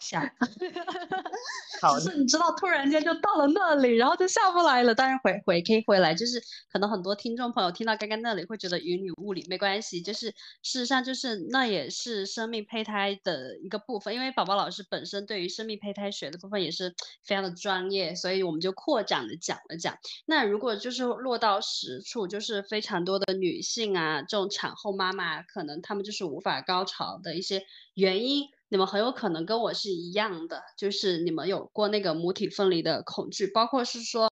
[0.00, 0.22] 想
[2.00, 4.94] 只是你知道，突然间就到了那里，然后就下不来了。
[4.94, 10.02] 当然回回可以回来，就是可能很多听众朋友听到刚刚那里会觉得云里雾里，没关系。
[10.02, 10.26] 就是
[10.62, 19.96] 事实上，就是那也是生命胚胎的一个部分，因为宝宝老师本身对于生命胚胎学的部分也是非常的专业，所以我们就扩展的讲了讲。
[20.26, 27.64] 那如果就是落到实处，就是非常多的女性啊，这种产后妈妈，可能她们就是无法高潮的一些
[27.94, 28.48] 原因。
[28.70, 34.28] 你们很有可能跟我是一样的，就是你们有过那个母体分离的恐惧，包括是说，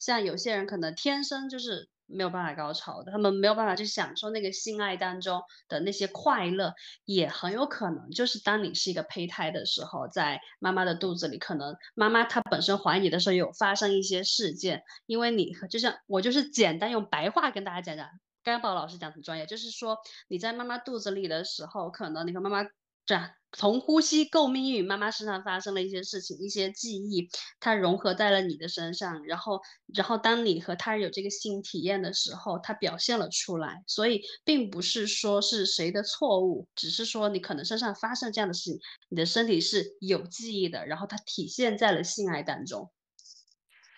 [0.00, 6.72] 像有些人可能天生就是没有办法高潮的，他们没有办法去享受那个性爱当中的那些快乐，
[7.04, 18.08] 也很有可能就是当你是一个胚胎的时候，在妈妈的肚子里，可能妈妈她本身怀你的时候有发生一些事件，因为你就像我就是简单用白话跟大家讲讲，
[18.42, 22.66] 刚宝老师讲很专业，就是说你在妈妈肚子里的时候，可能你和妈妈
[23.04, 23.30] 这样。
[23.54, 27.28] 从呼吸共命运，妈妈身上发生了一些事情，一些记忆，
[27.60, 29.60] 它融合在了你的身上，然后，
[29.94, 33.84] 然后当你和他人有这个性体验的时候，它表现了出来。
[33.86, 38.80] 所以，并不是说是谁的错误，只是说你可能身上发生这样的事情，
[39.10, 42.90] 你的身体是有记忆的，然后它体现在了性爱当中。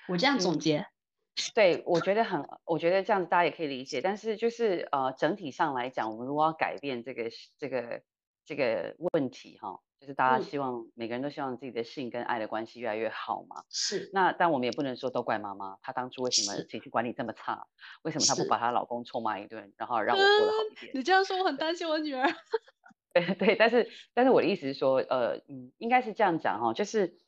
[0.08, 0.84] 我这样总结，
[1.54, 4.00] 对我觉得很，我觉得这样子大家也可以理解。
[4.00, 8.02] 但是就是呃，整体上来讲，我们如果要改变这个这个。
[8.44, 13.64] 这个问题哈，就是大家希望每个人都希望自己的性跟爱的关系越来越好嘛。
[13.70, 14.10] 是。
[14.12, 17.66] 那但我们也不能说都怪妈妈，她当初为什么情绪管理这么差？
[18.02, 20.92] 为什么她不把她老公臭骂一顿，然后让我过得好一点？
[20.94, 22.28] 你这样说，我很担心我女儿。
[23.14, 27.20] 对对，但是但是我的意思是说，呃嗯，应该是这样讲哈，就是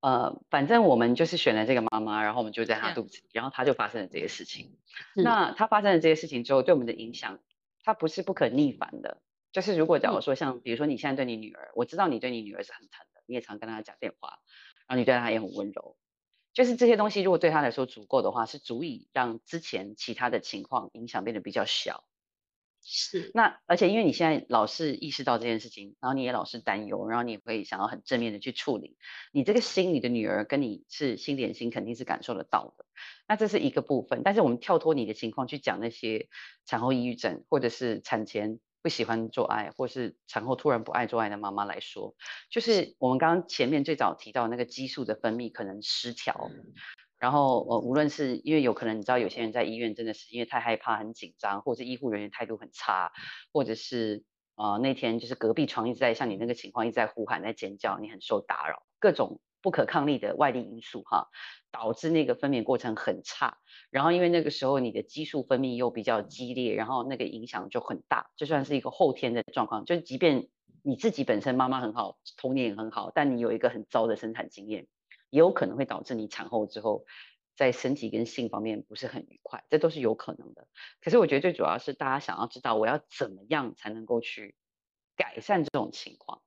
[0.00, 4.78] 呃，反正我们就是选了这个妈妈，然后我们就在她肚子里，然后她就发生了这些事情。
[5.16, 7.40] 那她发生了这些事情之后，对我们的影响，
[7.82, 9.20] 它不是不可逆反的。
[9.54, 14.40] 就是如果假如说像比如说你现在对你女儿，我知道你对你女儿是很疼的，你也常跟她讲电话，
[14.88, 15.96] 然后你对她也很温柔，
[16.52, 22.04] 就是这些东西如果对她来说足够的话，是足以让之前其他的情况影响变得比较小。
[22.82, 23.30] 是。
[23.32, 28.96] 那而且因为你现在老是意识到这件事情，然后你也老是担忧，然后你也会想要很正面的去处理，
[29.32, 32.86] 你这个心里的女儿跟你是心连心，肯定是感受得到的。
[33.28, 36.28] 那这是一个部分，但是我们跳脱你的情况去讲那些
[36.66, 38.58] 产后抑郁症或者是产前。
[38.84, 42.14] 不喜欢做爱，或是产后突然不爱做爱的妈妈来说，
[42.50, 46.50] 就是我们刚刚前面最早提到那个激素的分泌可能失调，
[47.18, 53.10] 然后呃，无论是因为有可能你知道有些人在医院真的是因为太害怕、很紧张，或者医护人员态度很差，
[53.54, 54.22] 或者是
[54.56, 59.40] 呃那天就是隔壁床一直在像你那个情况一直在呼喊、在尖叫，你很受打扰，各种。
[59.64, 61.30] 不可抗力的外力因素哈，
[61.70, 63.56] 导致那个分娩过程很差。
[63.88, 68.30] 然后因为那个时候你的激素分泌又比较激烈，然后那个影响就很大。
[68.36, 70.50] 就算是一个后天的状况，就即便
[70.82, 74.86] 你自己本身妈妈很好，童年也很好，但你有一个很糟的生产经验，
[75.30, 77.06] 也有可能会导致你产后之后
[77.56, 80.68] 在身体跟性方面不是很愉快，这都是有可能的。
[81.00, 84.56] 可是我觉得最主要是大家想要知道我要怎么样才能够去
[85.16, 86.42] 改善这种情况。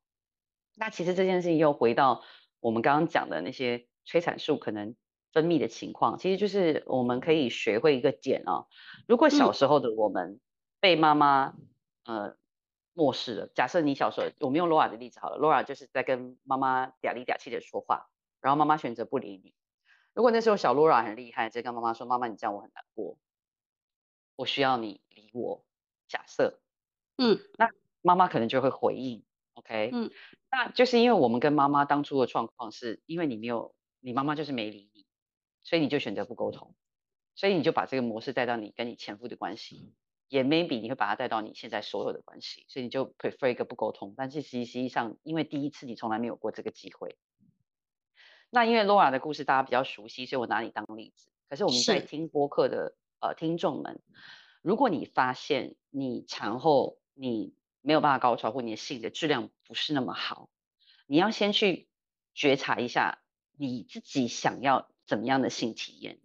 [0.75, 2.21] 那其实这件事情又回到。
[2.59, 4.95] 我们刚刚讲的那些催产素可能
[5.33, 8.65] 分泌的情况，其实就是我们可以学会一个点啊。
[9.07, 10.39] 如果小时候的我们
[10.79, 11.55] 被妈妈
[12.05, 12.35] 呃
[12.93, 18.09] 漠视了，假设你小时候，我们用 Laura 的例子好了，Laura 就是在跟妈妈嗲里嗲气的说话，
[18.41, 19.53] 然后妈妈选择不理你。
[20.13, 23.19] 如果那时候小 Laura 很厉害，就跟妈妈说：“妈妈，你这样我很难过，
[24.35, 25.63] 我需要你理我。”
[26.09, 26.59] 假设，
[27.17, 27.69] 嗯，那
[28.01, 29.23] 妈妈可能就会回应。
[29.57, 30.11] OK，嗯，
[30.51, 35.07] 那就是因为我们跟妈妈当初的状况是，因为你没有，你妈妈就是没理你，
[35.63, 36.75] 所以你就选择不沟通，
[37.33, 39.95] 所以你就把这个模式带到你跟你前夫的关系，
[40.27, 47.17] 也 maybe 你会把它带到你现在所有的关系，所以你就 prefer 一个不沟通，但是实际实际上，因为第一次你从来没有过这个机会，
[48.51, 51.31] 那因为 Laura 的故事大家比较熟悉，所以我拿你当例子。
[51.49, 54.03] 可是我们在听播客的呃听众们，
[54.61, 57.56] 如果你发现你产后你。
[57.87, 60.49] 没有办法高潮，或你的性的质量不是那么好，
[61.05, 61.87] 你要先去
[62.33, 63.19] 觉察一下
[63.57, 66.19] 你自己想要怎么样的性体验，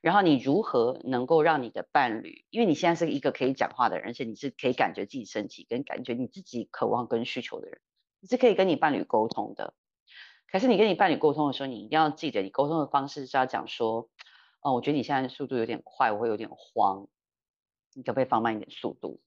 [0.00, 7.82] 然后你如何能够让你的伴侣，因为你现在是一个可以讲话的人，而且你是可以感觉自己身体跟感觉你自己渴望跟需求的人，
[8.20, 9.74] 你是可以跟你伴侣沟通的。
[10.50, 14.08] 可是你跟你伴侣沟通的时候，你一定要记得，你沟通的方式是要讲说，
[14.62, 17.08] 哦，我觉得你现在速度有点快，我会有点慌，
[17.92, 19.20] 你可不可以放慢一点速度？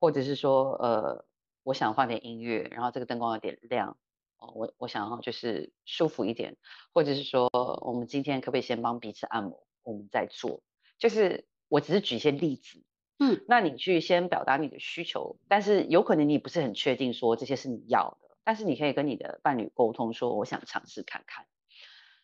[0.00, 1.26] 或者是说，呃，
[1.62, 3.98] 我想放点音乐，然后这个灯光有点亮，
[4.38, 6.56] 哦，我我想要就是舒服一点，
[6.92, 7.50] 或者是说，
[7.82, 10.62] 我们今天可不可以先帮彼此按摩，我们再做，
[10.98, 12.82] 就是我只是举一些例子，
[13.18, 21.46] 嗯，那你去先表达你的需求，但是有可能你不是很确定说这些是你要的，但是你可以跟你的伴侣沟通说，我想尝试看看。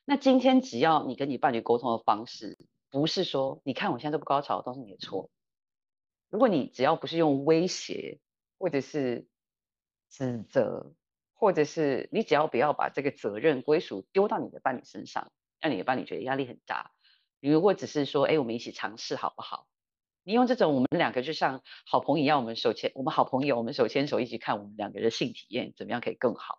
[0.06, 2.56] 那今天只要你跟你伴侣沟通的方式，
[2.90, 5.28] 不是说，你看我现在都不高潮，都是你的错。
[6.30, 8.18] 如果你只要不是用威胁，
[8.58, 9.26] 或者是
[10.10, 10.92] 指责，
[11.34, 16.92] 或者是你只要不要把这个责任归属丢到你的伴侣身上，让你的伴侣觉得压力很大。
[17.40, 19.66] 你如果只是说，哎，我们一起尝试好不好？
[20.24, 26.58] 你用这种我们两个就像好朋友一样，我们手牵，我们好朋友，我们手牵手一起看我们两个人性体验怎么样可以更好？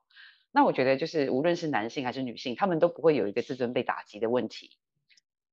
[0.52, 4.78] 那我觉得就是无论是男性还是女性，他们都不会有一个自尊被打击的问题，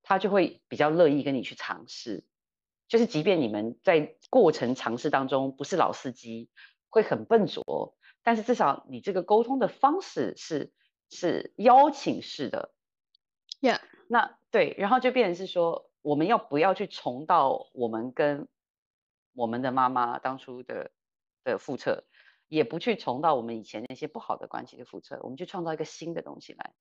[0.02, 2.24] 他就会比较乐意跟你去尝试。
[2.94, 6.48] 就是即便你们在过程尝试当中不是老司机，
[6.90, 10.72] 会很笨拙，但是至少你这个沟通的方式是
[11.10, 12.72] 是邀请式的
[13.60, 18.46] ，Yeah，那对，然后就变成是说，我们要不要去重蹈我们跟
[19.32, 20.92] 我们的妈妈当初的
[21.42, 22.04] 的覆辙，
[22.46, 26.72] 也不去重蹈我们以前那些不好的关系的覆辙，我们去创造一个新的东西来。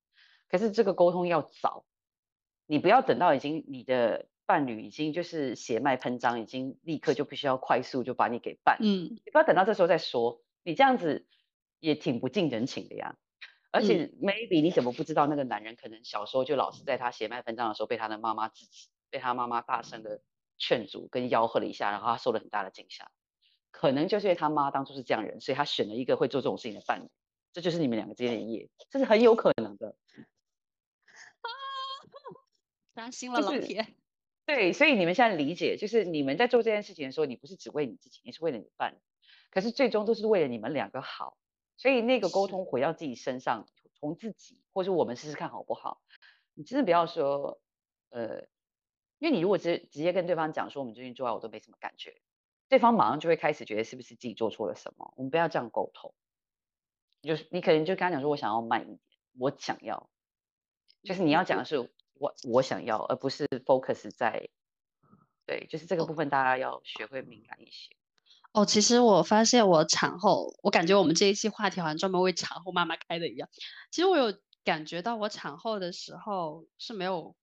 [0.48, 1.84] 可是这个沟通要早，
[2.66, 4.28] 你不要等到已经你的。
[4.46, 11.26] 伴侣已经就是血脉喷张，已经立刻就必须要快速就把你给办，嗯，你不要等到这时候再说，你这样子
[11.80, 13.16] 也挺不近人情的呀。
[13.70, 20.22] 而且 maybe 你怎么不知道那个男人可能小时候就老是在他血脉喷张的时候被他的妈妈制止，被他妈妈大声的
[20.58, 23.10] 劝阻跟吆喝了一下，然后他受了很大的惊吓。
[23.72, 27.08] 可能就是因为他妈当初是这样人，所以他选了一个会做这种事情的伴侣，
[27.52, 29.96] 这就是你们两个之间的一夜，这是很有可能的。
[31.40, 31.48] 啊，
[32.94, 33.96] 伤心了，老铁。
[34.46, 38.98] 对，所以你们现在理解，就是你们在做这件事情的时候，你不是只为你自己，你是为了你伴侣，
[39.50, 41.38] 可是最终都是为了你们两个好。
[41.76, 46.00] 所以那个沟通回到自己身上，从自己，或者我们试试看好不好？
[46.52, 47.58] 你真的不要说，
[48.10, 48.42] 呃，
[49.18, 52.14] 因为你如果直直接跟对方讲说我们最近做爱我都没什么感觉，
[52.68, 55.14] 对方马上就会开始觉得是不是自己做错了什么？
[55.16, 56.14] 我们不要这样沟通，
[57.22, 59.00] 就是你可能就跟他讲说，我想要慢一点，
[59.38, 60.10] 我想要，
[61.02, 61.90] 就是你要讲的是。
[62.14, 64.48] 我我想要，而不是 focus 在，
[65.46, 67.94] 对，就是这个部分，大家要学会敏感一些。
[68.52, 73.48] 哦，其实我发现我产后，我感觉我们这一期话题好像专门为产后妈妈开的一样。
[73.90, 77.34] 其实我有感觉到，我产后的时候是没有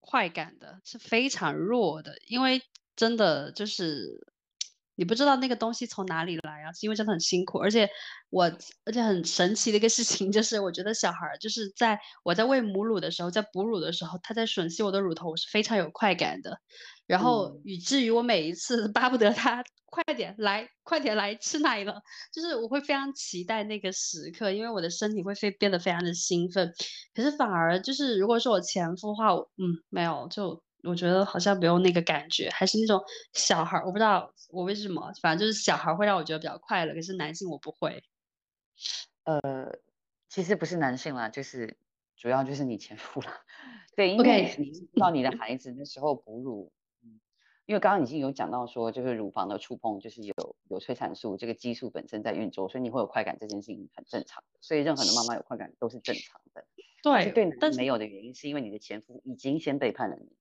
[0.00, 2.62] 快感的，是非常弱的，因为
[2.96, 4.26] 真的就是。
[4.98, 6.72] 你不知道那个东西从哪里来啊？
[6.72, 7.88] 是因为真的很辛苦，而且
[8.30, 8.44] 我，
[8.84, 16.58] 而且很神奇的一个事情就是，我觉得小孩儿就是在我在喂母乳的时候，在哺乳的时候，他在吮吸我的乳头，我是非常有快感的。
[17.06, 22.02] 然后以至于我每一次巴不得他快点来，快点来吃奶了，
[22.34, 26.72] 就是我会非常期待那个时刻，因为我的身体会非变得非常的兴奋。
[27.14, 30.60] 可是反而就是，如果是我前夫的话，嗯，没有就。
[30.84, 33.02] 我觉得好像没有那个感觉，还是那种
[33.32, 38.04] 小孩儿，我不知道我为什么，反正就是小孩儿会让我觉得比较快乐，可是男性我不会。
[39.24, 39.78] 呃，
[40.28, 41.76] 其实不是男性啦，就是
[42.16, 43.40] 主要就是你前夫啦。
[43.96, 46.72] 对，因为你知道你的孩子那时候哺乳，
[47.02, 47.18] 嗯，
[47.66, 54.44] 因为刚刚已经有讲到说，就是乳房的触碰就是有有催产素，这个激素本身在运作，所以你会有快感，这件事情很正常。
[54.60, 56.64] 所以任何的妈妈有快感都是正常的。
[57.02, 60.32] 对，对男没有的原因是因为你的前夫已经先背叛了你。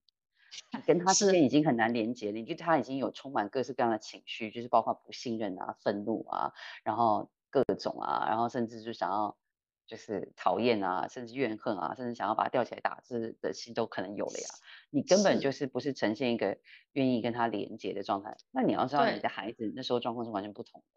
[0.85, 9.37] 跟他之间已经很难连接了，你对他已经有充满各式各样的情绪，就是包括不信任啊、愤怒啊，然后各种啊，然后甚至就想要
[9.85, 14.47] 就是讨厌啊，甚至怨恨啊，甚至想要把他吊起来打字的心都可能有了呀。
[14.89, 16.57] 你根本就是不是呈现一个
[16.93, 18.37] 愿意跟他连接的状态。
[18.51, 20.87] 那你要知道，你的孩子那时候状况是完全不同的，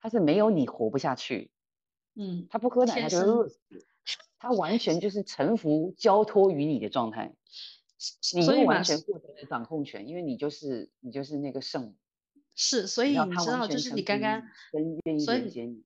[0.00, 1.50] 他是没有你活不下去，
[2.14, 3.58] 嗯，他不喝奶他就饿死，
[4.38, 7.34] 他完全就是臣服交托于你的状态。
[8.34, 11.94] 你又完全获得了掌控权，因为你就是你就是那个圣母。
[12.54, 14.42] 是，所以你知道，就是你刚刚
[14.72, 15.82] 跟愿意连接你。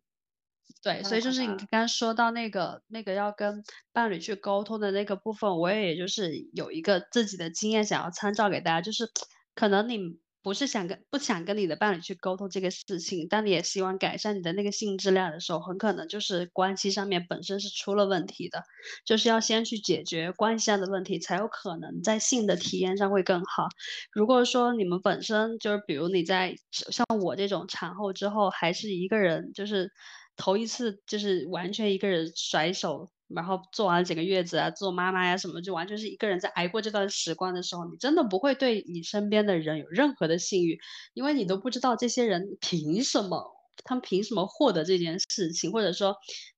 [0.82, 9.10] 对，所以就是你刚刚说到那个那个要跟伴侣去沟通的那个部分，我也就是有一个自己的经验想要参照给大家，就是
[9.54, 10.18] 可能你。
[10.48, 18.62] 不是想跟不想跟你的伴侣去沟通这个事情，但你也希望改善你的那个性质量的时候，很可能就是关系上面本身是出了问题的，
[19.04, 23.68] 就是要先去解决关系上的问题，才有可能在性的体验上会更好。
[24.10, 29.92] 如果说你们本身就是，比如你在像我这种产后之后还是一个人，就是
[30.34, 33.10] 头一次就是完全一个人甩手。
[33.28, 40.78] 然后做完整个月子啊，做妈妈呀什么，就完全是一个人在挨过这段时光的时候，你真的不会对你身边的人有任何的信誉，
[41.14, 43.54] 因为你都不知道这些人凭什么，
[43.84, 46.16] 他们凭什么获得这件事情，或者说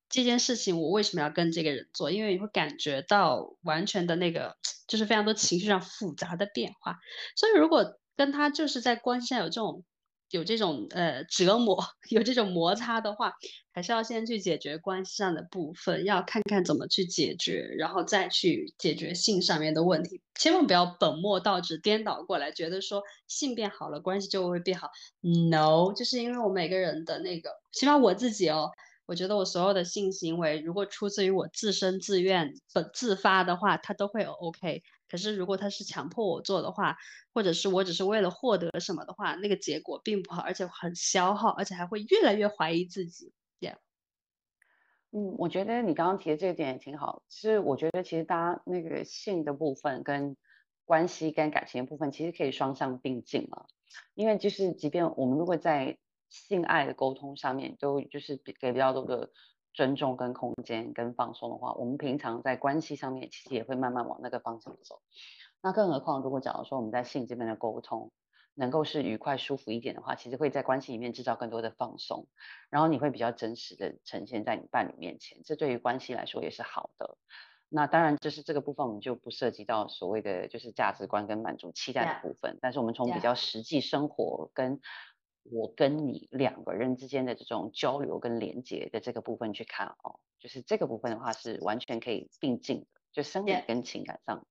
[0.08, 2.10] 这件事情我为什么要跟这个人做？
[2.10, 4.56] 因为你会感觉到完全的那个，
[4.86, 6.98] 就是非常多情绪上复杂的变化。
[7.36, 9.84] 所以如果跟他就是在关系上有这种。
[10.31, 11.78] 有这种呃折磨，
[12.11, 13.33] 有这种摩擦的话，
[13.72, 20.20] 还是要先去解决关系上的部分，要看看怎么去解决，然后再去解决性上面的问题。
[20.39, 24.89] 千万不要本末倒置，颠倒过来，觉得说性变好了，关系就会变好。
[25.20, 28.70] No，就是因为我每个人的那个，起码我自己哦，
[29.07, 34.83] 我觉得我所有的性行为，如果出自于我自身自愿、本自发的话，它都会 OK。
[35.11, 36.96] 可是，如果他是强迫我做的话，
[37.34, 43.32] 或者是我只是为了获得什么的话，那个结果并不好，而且很消耗，而且还会越来越怀疑自己。
[43.58, 43.78] Yeah，
[45.11, 47.24] 嗯，我觉得你刚刚提的这一点也挺好。
[47.28, 50.36] 其实我觉得，其实大家那个性的部分跟
[50.84, 53.66] 关系跟感情的部分，其实可以双向并进嘛。
[54.14, 55.98] 因为就是即便我们如果在
[56.28, 59.32] 性爱的沟通上面都就是给比较多的
[59.72, 65.00] 尊重跟空间跟放松的话，我们平常在关系上面其实也会慢慢往那个方向走。
[65.62, 68.10] 那更何况如果假如说我们在性这边的沟通
[68.54, 72.26] 能够是愉快舒服一点的话，其实会在关系里面制造更多的放松，
[72.68, 77.16] 然后你会比较真实的呈现在你伴侣面前，这对于关系来说也是好的。
[77.72, 84.80] 那当然，就是这个部分我们就不涉及到所谓的就是价值观跟满足期待的部分，但是我们从比较实际生活跟
[85.45, 94.47] 我跟你两个人之间的这种交流跟连接的这个部分去看哦，就是这个部分的话是完全可以并进的，就生理跟情感上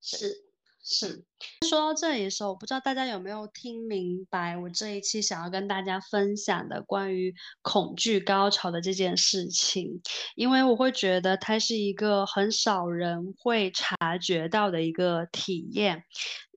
[0.00, 0.44] 是。
[0.86, 1.24] 是
[1.66, 10.02] 说到这里的时候，我不知道大家有没有听明白我这一期想要跟大家分享的关于恐惧高潮的这件事情，
[10.36, 16.04] 因为我会觉得它是一个很少人会察觉到的一个体验。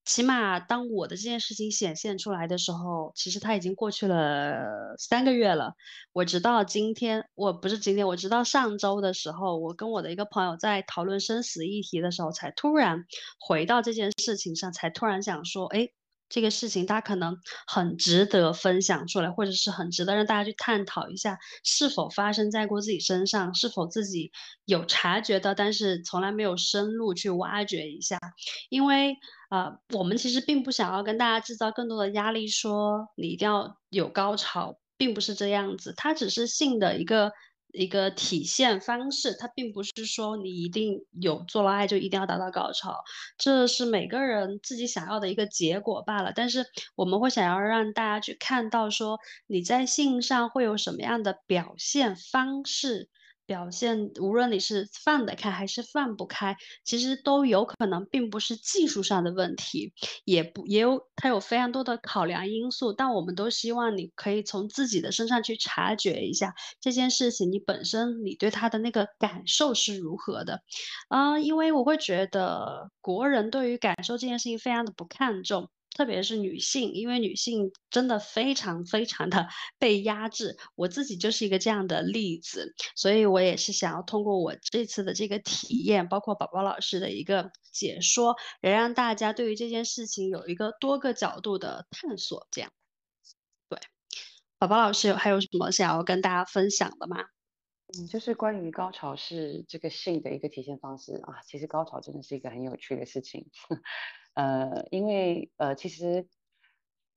[0.08, 5.74] 起码当我的这件事情显现出来的时候，其实它已经过去了三个月了。
[6.14, 13.06] 我直到今天，我不是今天，我直到上周的时候，我跟我的一个朋友在讨论生死议题的时候，才突然
[13.38, 15.90] 回到这件事情上，才突然想说，哎。
[16.30, 24.32] 这个事情，它可能很值得分享出来，或者是很值得让大家去探讨一下，是否发生在过自己身上，是否自己
[24.66, 28.18] 有察觉到，但是从来没有深入去挖掘一下。
[28.70, 29.16] 因为，
[29.50, 37.32] 呃，我们其实并不想要跟大家制造更多的压力，说你一定要有高潮，并不是这样子，它只是性的一个。
[37.78, 43.04] 一个体现方式，它并不是说你一定有做了爱就一定要达到高潮，
[43.38, 46.34] 这是每个人自己想要的一个结果罢了。
[46.36, 46.66] 但是
[46.96, 53.10] 我们会想要让大家去看到，说你在性上会有什么样的表现方式。
[53.48, 59.94] 表现，无论你是放得开还是放不开，其实都有可能并不是技术上的问题，
[60.26, 62.92] 也不也有它有非常多的考量因素。
[62.94, 70.62] 但我们都希望你可以从自己的身上去察觉一下这件事情，你本身你对他的那个感受是如何的
[71.08, 71.40] 啊？
[71.40, 75.70] 因为我会觉得国人对于感受这件事情非常的不看重。
[75.98, 79.48] 特别是女性，因为女性真的非常非常的
[79.80, 92.48] 被压制，我自己就是一个这样的例子，所以我也是想要通过我这次的这个体验，包括宝宝老师的一个解说，也让大家对于这件事情有一个多个角度的探索。
[92.52, 92.72] 这样，
[93.68, 93.80] 对，
[94.60, 97.18] 宝宝老师还有什么想要跟大家分享的吗？
[97.98, 103.50] 嗯，就是关于高潮是这个性的一个体现方式啊，其实高潮真的是一个很有趣的事情。
[104.38, 106.28] 呃，因为呃，其实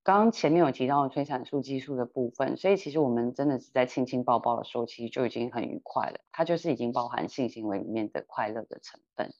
[0.03, 6.21] 刚刚前面有提到催产素激素的部分，所以其实我们真的是在亲亲抱抱的时候，其实就已经很愉快了。
[6.33, 9.35] 它就是已经包含性行为里面的快乐的成分，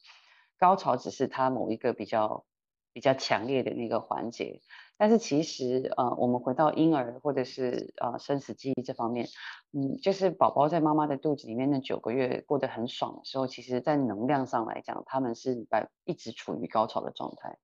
[0.59, 2.45] 高潮只是它某一个比较
[2.93, 4.61] 比较强烈的那个环节。
[4.99, 9.27] 但是其实呃，我们回到婴儿或者是呃生死记忆这方面，
[9.73, 17.57] 嗯，就是宝宝在妈妈的肚子里面那九个月过得很爽的时候，其实在能量上来讲，他们是在一直处于高潮的状态。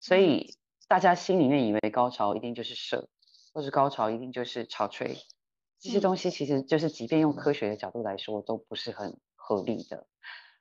[0.00, 0.54] 所以
[0.86, 3.08] 大家心里面以为高潮一定就是射，
[3.52, 5.18] 或是高潮一定就是潮吹，
[5.80, 10.06] 这些东西其实就是即便用科学的角度来说都不是很合理的。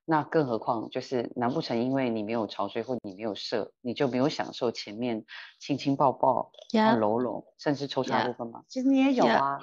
[0.09, 5.25] 那更何况就是难不成因为你没有潮吹或你没有射，你就没有享受前面
[5.59, 6.51] 亲亲抱抱、
[6.97, 8.63] 搂搂，甚至抽插部分吗？
[8.69, 9.59] 其实你也有啊。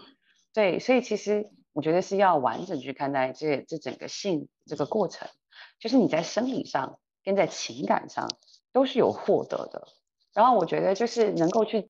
[0.53, 5.29] 对，所以其实我觉得是要完整去看待这这整个性这个过程，
[5.81, 8.29] 就是你在生理上跟在情感上。
[8.75, 9.87] 都是有获得的，
[10.35, 11.89] 然后我觉得就是能够去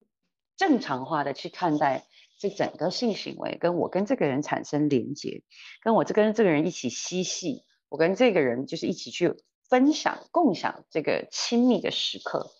[0.54, 2.04] 正常化的去看待
[2.38, 5.42] 这整个性行为，跟我跟这个人产生连接，
[5.82, 9.34] 跟我这跟这个人一起嬉戏，我跟这个人就是一起去
[9.66, 12.50] 分享、共享这个亲密的时刻，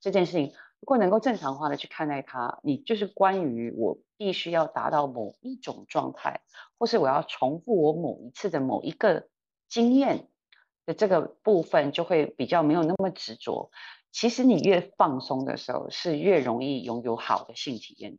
[0.00, 6.40] 这件事情如果能够正常化的去看待它，你就是关于我必须要达到某一种状态，
[6.78, 9.26] 或是我要重复我某一次的某一个
[9.68, 10.28] 经验。
[10.86, 13.70] 的这个部分就会比较没有那么执着。
[14.10, 18.18] 其实你越放松的时候，是越容易拥有好的性体验。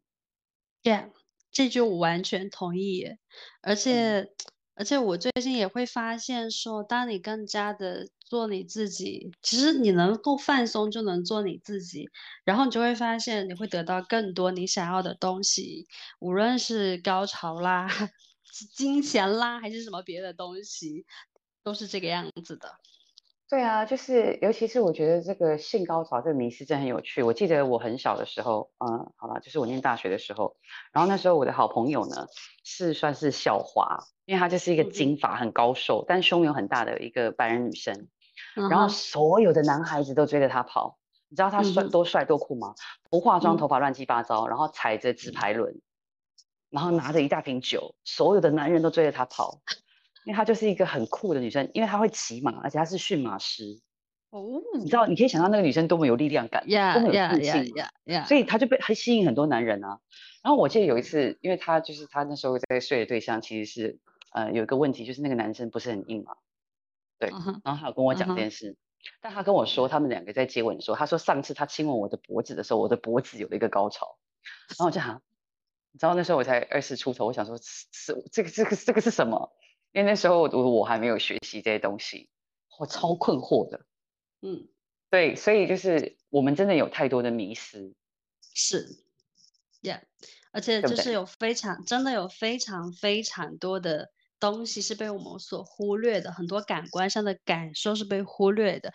[0.81, 1.11] Yeah，
[1.51, 3.05] 这句我完全同意。
[3.61, 4.31] 而且，
[4.73, 12.09] 而且我最近也会发现说，当你更加的做你自己，其实你能够放松就能做你自己，
[12.43, 15.85] 然后你就会发现你会得到更多你想要的东西，
[16.19, 17.87] 无论是高潮啦、
[18.73, 21.05] 金钱啦，还是什么别的东西。
[21.63, 22.67] 都是这个样子的，
[23.49, 27.23] 对啊，就是尤其是我觉得这个性高潮这个迷思真很有趣。
[27.23, 30.57] 我记得我很小的时候，嗯，好了，就是我念大学的时候，
[30.91, 32.27] 然后那时候我的好朋友呢
[32.63, 38.07] 是算是校花，因为她就是一个金发很高瘦，但胸有很大的一个白人女生。
[38.55, 40.97] 然后所有的男孩子都追着她跑。
[41.29, 42.75] 你知道她帅多帅多酷吗？
[43.09, 45.81] 不化妆，头发乱七八糟，然后踩着直排轮，
[46.69, 49.61] 然后拿着一大瓶酒，所有的男人都追着她跑，
[50.25, 53.79] 因为她就是一个很酷的女生，因为她会骑马，而且她是驯马师。
[54.29, 56.63] 哦，你知道，你可以想象那个女生多么有力量感，
[56.93, 57.73] 多么有自信，
[58.25, 59.99] 所以她就被很吸引很多男人啊。
[60.41, 63.99] 然后我记得有一次，因为她就是她那时候在睡的对象其实是
[64.31, 66.33] 呃有一个问题，就是那个男生不是很硬嘛，
[67.19, 67.29] 对，
[67.63, 68.75] 然后他有跟我讲这件事。
[69.21, 74.17] 但他跟我说，他们两个在接吻的时候，他说上次他亲吻我的脖子的时候，我的脖子有了一个高潮。
[74.69, 75.21] 然后我就想，
[75.91, 79.51] 你知道那时候我才二十出头，我想说是这个这个这个是什么？
[79.93, 82.29] 因为那时候我我还没有学习这些东西，
[82.77, 83.85] 我超困惑的。
[84.41, 84.67] 嗯，
[85.09, 87.93] 对，所以就是我们真的有太多的迷失。
[88.53, 88.87] 是
[89.81, 90.01] ，Yeah，
[90.51, 94.11] 而且就是有非常真的有非常非常多的。
[94.39, 98.93] 东西是被我们所忽略的，很多感官上的感受是被忽略的。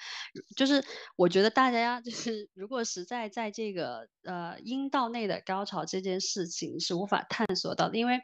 [0.55, 0.85] 就是
[1.17, 8.21] 我觉得大家就是，如果实在在这个呃阴道内的高潮这件事情是无法探索到的，因为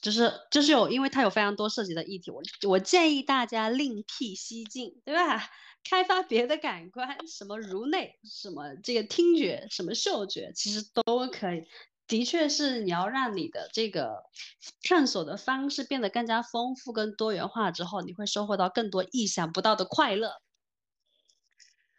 [0.00, 2.30] 就是就是有，因为它有非常多涉及的议题。
[2.30, 5.42] 我我建议大家另辟蹊径，对吧？
[5.84, 11.64] 开发别的感官，什么颅内，什么这个听觉，什么嗅觉，其实都可以。
[12.06, 14.24] 的确是，你要让你的这个
[14.88, 20.40] 探索的方式变得更加丰富、跟多元化之后，你会收获到更多意想不到的快乐。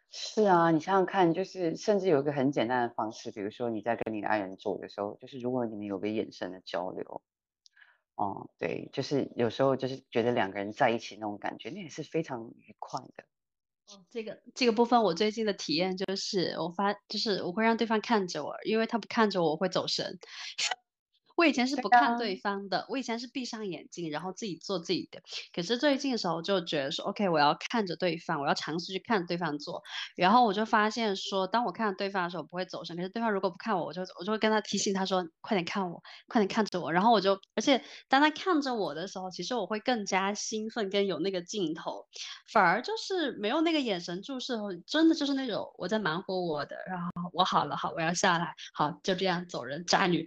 [0.09, 7.21] 是啊，你想想看，就是甚至有一个很简单的方式，比如说你在跟你的爱人做的时候，就是如果你们有个眼神的交流，
[8.15, 13.25] 哦，对，就是有时候就是觉得两个人在一起那种感觉，那也是非常愉快的。
[13.87, 20.17] 哦，这个这个部分我最近的体验就是，我发就是我会让对方看着我，因为他不看着我，我会走神。
[21.35, 25.21] 我以前是不看对方的，我以前是闭上眼睛，然后自己做自己的。
[25.53, 29.81] 可是最近的时候就觉得说，OK，我要看着对方，我要尝试去看对方做。
[30.15, 32.95] 然后我就发现说，当我看着对方的时候，不会走神。
[32.95, 36.91] 可是对方如果不看我，我就我就会跟他提醒他说，快点看我，快点看着我。
[36.91, 42.05] 然后我就，而且当他看着我的时候，其实我会更加兴奋，跟有那个镜头，
[42.53, 50.25] 反而就是没有那个眼神注视后，真的就是那种我在忙活我的，然后我好了，好，我要下来，好，就这样走人，渣女。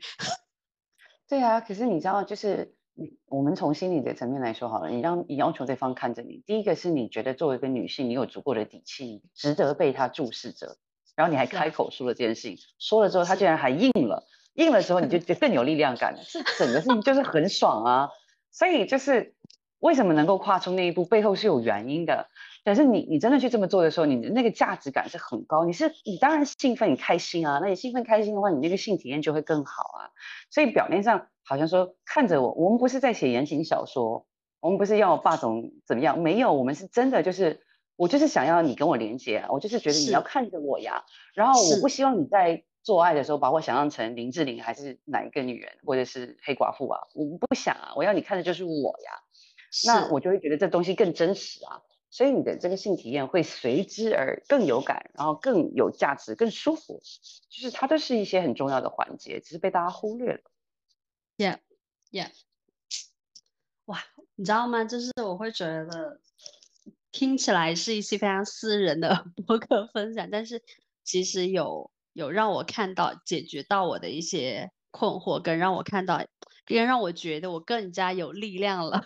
[1.28, 10.78] 对啊，可是你知道，就是你我们从心理的层面来说好了，你让你要求对方看着你，第一个是你觉得作为一个女性，你有足够的底气，值得被他注视着，
[11.14, 14.24] 然后你还开口说了这件事情，说了之后他竟然还应了，
[14.54, 18.08] 应了之后你就 就更有力量感了，这整个事情就是很爽啊，
[18.50, 19.34] 所以就是
[19.80, 22.28] 为什么能够跨出那一步，背后是有原因的。
[22.68, 25.64] 可是你你真的去这么做的时候，你的那个价值感是很高。
[25.64, 27.60] 你是你当然兴奋，你开心啊。
[27.62, 30.12] 那你兴奋开心的话，你那个性体验就会更好啊。
[30.50, 34.26] 所以表面上好像说看着我，我们不是在写言情小说，
[34.60, 36.20] 我们不是要霸总怎么样？
[36.20, 37.62] 没有，我们是真的就是
[37.96, 41.04] 我就是想要你跟我连接，我就是觉得你要看着我呀。
[41.34, 47.00] 然后我不希望你在做爱的时候把我想象成林志玲还是哪一个女人，或者是黑寡妇啊。
[47.14, 48.70] 我不想啊，我要你看的就是我
[49.04, 49.12] 呀。
[49.86, 51.82] 那我就会觉得这东西更真实啊。
[52.10, 57.00] 所以你的这个性体验会随之而更有感，然后更有价值、更舒服，
[57.50, 60.40] 就是它都是一些很重要的环节，只是被大家忽略了。
[61.36, 61.58] Yeah,
[62.10, 62.30] yeah。
[63.84, 64.04] 哇，
[64.34, 64.84] 你知道吗？
[64.84, 66.20] 就是我会觉得
[67.12, 70.62] 听起来是一些非常私人的 博客分享，但是
[71.04, 76.24] 其实有有让我看到解决到我的一些困惑，跟让我看到，
[76.66, 79.04] 更让我觉得我更加有力量了。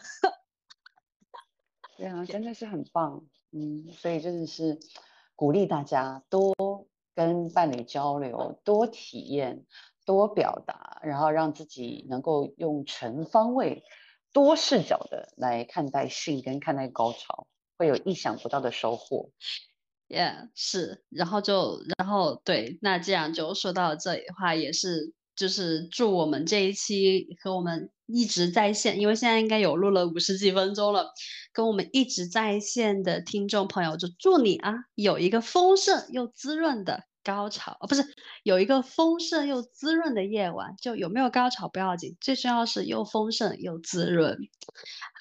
[2.03, 4.81] 对啊，真的是很棒，嗯，所以真的是
[5.37, 6.53] 鼓励大家多
[7.15, 9.65] 跟伴侣交流，多体验，
[10.05, 13.85] 多表达，然后让自己能够用全方位、
[14.33, 17.47] 多视角的来看待性跟看待高潮，
[17.79, 19.31] 会有意想不到的收获。
[20.09, 25.15] Yeah，是，然后就，然后对，那这样就说到这里的话，也是。
[25.35, 31.13] 就是祝我们这一期和我们一直在线，因为现在应该有录了五十几分钟了，
[31.53, 37.05] 跟我们一直在线的听众朋友，就祝你啊有一个丰盛又滋润的。
[37.25, 38.05] 高潮哦，不是
[38.43, 44.39] 有一个丰盛又滋润的夜晚，就有没有高潮不要紧，最重要是又丰盛又滋润。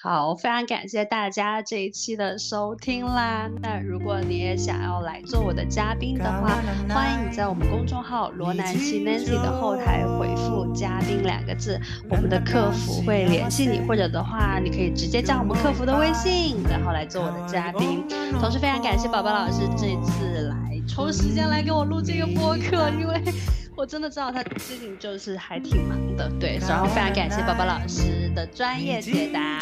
[0.02, 3.48] 好，非常感谢大家这一期的收听啦。
[3.60, 11.80] 那如果你也想要来做我的嘉宾的话，欢迎你在我们公众号罗南西 Nancy 的后台回复“嘉宾”两个字，
[12.10, 18.04] 我们的客服会联系你，或者的话，你可以直接加我们客服的微信，然后来做我的嘉宾。
[18.40, 20.61] 同时，非常感谢宝宝老师这一次来。
[20.94, 23.18] 抽时间来给我录这个播客，因为
[23.74, 29.60] 我真的知道他最近就是还挺忙的，对，然后非常感谢宝宝老师的专业解答。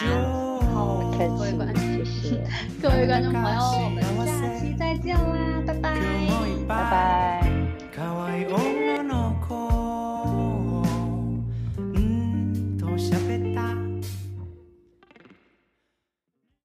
[0.74, 2.44] 好，各位观众，谢谢
[2.82, 5.94] 各位观众朋友，我们下期再见啦，拜拜，
[6.66, 7.48] 拜拜。